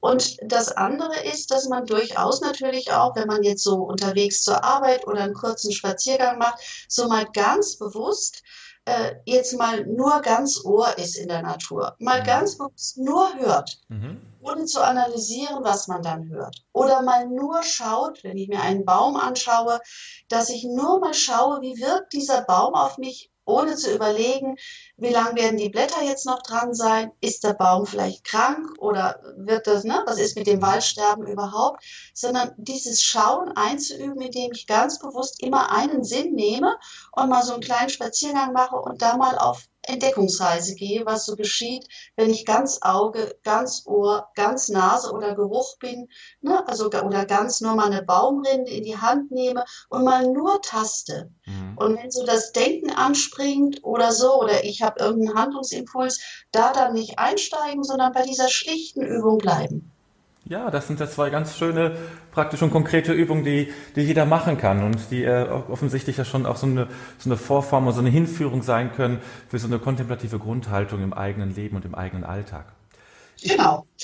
Und 0.00 0.36
das 0.42 0.72
andere 0.72 1.24
ist, 1.24 1.50
dass 1.50 1.68
man 1.68 1.86
durchaus 1.86 2.40
natürlich 2.40 2.92
auch, 2.92 3.16
wenn 3.16 3.26
man 3.26 3.42
jetzt 3.42 3.64
so 3.64 3.76
unterwegs 3.76 4.42
zur 4.42 4.62
Arbeit 4.64 5.06
oder 5.06 5.22
einen 5.22 5.34
kurzen 5.34 5.72
Spaziergang 5.72 6.38
macht, 6.38 6.86
so 6.88 7.08
mal 7.08 7.26
ganz 7.32 7.76
bewusst 7.76 8.42
äh, 8.88 9.16
jetzt 9.26 9.56
mal 9.58 9.84
nur 9.84 10.20
ganz 10.22 10.64
Ohr 10.64 10.96
ist 10.96 11.16
in 11.16 11.28
der 11.28 11.42
Natur, 11.42 11.94
mal 11.98 12.22
mhm. 12.22 12.26
ganz 12.26 12.56
bewusst 12.56 12.96
nur 12.96 13.34
hört, 13.34 13.78
mhm. 13.88 14.20
ohne 14.40 14.64
zu 14.64 14.82
analysieren, 14.82 15.62
was 15.62 15.88
man 15.88 16.02
dann 16.02 16.28
hört. 16.30 16.64
Oder 16.72 17.02
mal 17.02 17.26
nur 17.26 17.62
schaut, 17.62 18.24
wenn 18.24 18.38
ich 18.38 18.48
mir 18.48 18.62
einen 18.62 18.86
Baum 18.86 19.16
anschaue, 19.16 19.80
dass 20.28 20.48
ich 20.48 20.64
nur 20.64 21.00
mal 21.00 21.12
schaue, 21.12 21.60
wie 21.60 21.78
wirkt 21.80 22.14
dieser 22.14 22.42
Baum 22.42 22.74
auf 22.74 22.96
mich 22.96 23.30
ohne 23.48 23.76
zu 23.76 23.92
überlegen, 23.94 24.56
wie 24.96 25.08
lange 25.08 25.40
werden 25.40 25.56
die 25.56 25.70
Blätter 25.70 26.02
jetzt 26.02 26.26
noch 26.26 26.42
dran 26.42 26.74
sein? 26.74 27.10
Ist 27.20 27.44
der 27.44 27.54
Baum 27.54 27.86
vielleicht 27.86 28.24
krank 28.24 28.76
oder 28.78 29.20
wird 29.36 29.66
das, 29.66 29.84
ne, 29.84 30.02
was 30.06 30.18
ist 30.18 30.36
mit 30.36 30.46
dem 30.46 30.62
Waldsterben 30.62 31.26
überhaupt? 31.26 31.82
Sondern 32.14 32.52
dieses 32.56 33.02
Schauen 33.02 33.50
einzuüben, 33.56 34.20
indem 34.20 34.52
ich 34.52 34.66
ganz 34.66 34.98
bewusst 34.98 35.42
immer 35.42 35.72
einen 35.72 36.04
Sinn 36.04 36.34
nehme 36.34 36.78
und 37.12 37.28
mal 37.28 37.42
so 37.42 37.54
einen 37.54 37.62
kleinen 37.62 37.90
Spaziergang 37.90 38.52
mache 38.52 38.76
und 38.76 39.00
da 39.00 39.16
mal 39.16 39.38
auf 39.38 39.66
Entdeckungsreise 39.88 40.74
gehe, 40.74 41.06
was 41.06 41.26
so 41.26 41.36
geschieht, 41.36 41.86
wenn 42.16 42.30
ich 42.30 42.44
ganz 42.44 42.80
Auge, 42.82 43.36
ganz 43.42 43.84
Ohr, 43.86 44.28
ganz 44.34 44.68
Nase 44.68 45.12
oder 45.12 45.34
Geruch 45.34 45.78
bin, 45.78 46.08
ne? 46.40 46.66
also 46.68 46.86
oder 46.86 47.24
ganz 47.24 47.60
nur 47.60 47.74
mal 47.74 47.90
eine 47.90 48.02
Baumrinde 48.02 48.70
in 48.70 48.84
die 48.84 48.96
Hand 48.96 49.30
nehme 49.30 49.64
und 49.88 50.04
mal 50.04 50.26
nur 50.26 50.60
taste. 50.62 51.30
Mhm. 51.46 51.76
Und 51.78 51.98
wenn 51.98 52.10
so 52.10 52.24
das 52.24 52.52
Denken 52.52 52.90
anspringt 52.90 53.82
oder 53.82 54.12
so, 54.12 54.40
oder 54.40 54.64
ich 54.64 54.82
habe 54.82 55.00
irgendeinen 55.00 55.38
Handlungsimpuls, 55.38 56.20
da 56.52 56.72
dann 56.72 56.94
nicht 56.94 57.18
einsteigen, 57.18 57.84
sondern 57.84 58.12
bei 58.12 58.22
dieser 58.22 58.48
schlichten 58.48 59.02
Übung 59.02 59.38
bleiben. 59.38 59.90
Ja, 60.48 60.70
das 60.70 60.86
sind 60.86 60.98
ja 60.98 61.06
zwei 61.06 61.28
ganz 61.28 61.58
schöne, 61.58 61.98
praktische 62.32 62.64
und 62.64 62.70
konkrete 62.70 63.12
Übungen, 63.12 63.44
die, 63.44 63.70
die 63.96 64.00
jeder 64.00 64.24
machen 64.24 64.56
kann 64.56 64.82
und 64.82 65.10
die 65.10 65.22
äh, 65.22 65.46
offensichtlich 65.46 66.16
ja 66.16 66.24
schon 66.24 66.46
auch 66.46 66.56
so 66.56 66.66
eine, 66.66 66.86
so 67.18 67.28
eine 67.28 67.36
Vorform 67.36 67.86
und 67.86 67.92
so 67.92 68.00
eine 68.00 68.08
Hinführung 68.08 68.62
sein 68.62 68.92
können 68.94 69.18
für 69.50 69.58
so 69.58 69.66
eine 69.66 69.78
kontemplative 69.78 70.38
Grundhaltung 70.38 71.02
im 71.02 71.12
eigenen 71.12 71.54
Leben 71.54 71.76
und 71.76 71.84
im 71.84 71.94
eigenen 71.94 72.24
Alltag. 72.24 72.64
Genau. 73.42 73.86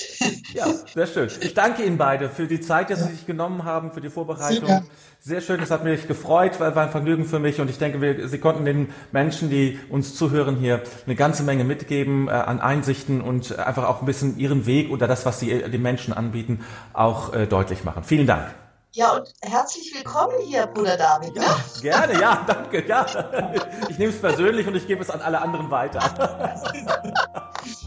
Ja, 0.55 0.67
sehr 0.95 1.09
schön. 1.09 1.29
Ich 1.41 1.55
danke 1.55 1.83
Ihnen 1.83 1.99
beide 1.99 2.31
für 2.31 2.47
die 2.47 2.61
Zeit, 2.61 2.89
die 2.89 2.95
Sie 2.95 3.11
sich 3.11 3.27
genommen 3.27 3.65
haben, 3.65 3.91
für 3.91 4.01
die 4.01 4.09
Vorbereitung. 4.09 4.87
Sehr 5.19 5.41
schön, 5.41 5.61
es 5.61 5.73
hat 5.73 5.83
mich 5.83 6.07
gefreut, 6.07 6.61
weil 6.61 6.77
war 6.77 6.85
ein 6.85 6.91
Vergnügen 6.91 7.25
für 7.25 7.41
mich 7.41 7.61
und 7.61 7.69
ich 7.69 7.79
denke, 7.79 8.01
wir, 8.01 8.29
Sie 8.29 8.39
konnten 8.39 8.65
den 8.65 8.95
Menschen, 9.11 9.51
die 9.51 9.81
uns 9.91 10.15
zuhören, 10.15 10.57
hier 10.57 10.83
eine 11.07 11.17
ganze 11.17 11.43
Menge 11.43 11.65
mitgeben 11.65 12.29
äh, 12.29 12.31
an 12.31 12.61
Einsichten 12.61 13.21
und 13.21 13.59
einfach 13.59 13.89
auch 13.89 14.01
ein 14.01 14.07
bisschen 14.07 14.39
Ihren 14.39 14.65
Weg 14.67 14.93
oder 14.93 15.09
das, 15.09 15.27
was 15.27 15.41
Sie 15.41 15.51
äh, 15.51 15.69
den 15.69 15.83
Menschen 15.83 16.15
anbieten, 16.15 16.65
auch 16.93 17.35
äh, 17.35 17.47
deutlich 17.49 17.83
machen. 17.83 18.05
Vielen 18.05 18.29
Dank. 18.29 18.55
Ja, 18.93 19.17
und 19.17 19.33
herzlich 19.43 19.93
willkommen 19.93 20.39
hier, 20.47 20.69
Bruder 20.69 20.97
David. 20.97 21.35
Ne? 21.35 21.43
Ja, 21.83 22.07
gerne, 22.07 22.21
ja, 22.21 22.45
danke, 22.47 22.87
ja. 22.87 23.05
Ich 23.89 23.99
nehme 23.99 24.13
es 24.13 24.21
persönlich 24.21 24.69
und 24.69 24.77
ich 24.77 24.87
gebe 24.87 25.03
es 25.03 25.11
an 25.11 25.21
alle 25.21 25.41
anderen 25.43 25.69
weiter. 25.69 26.01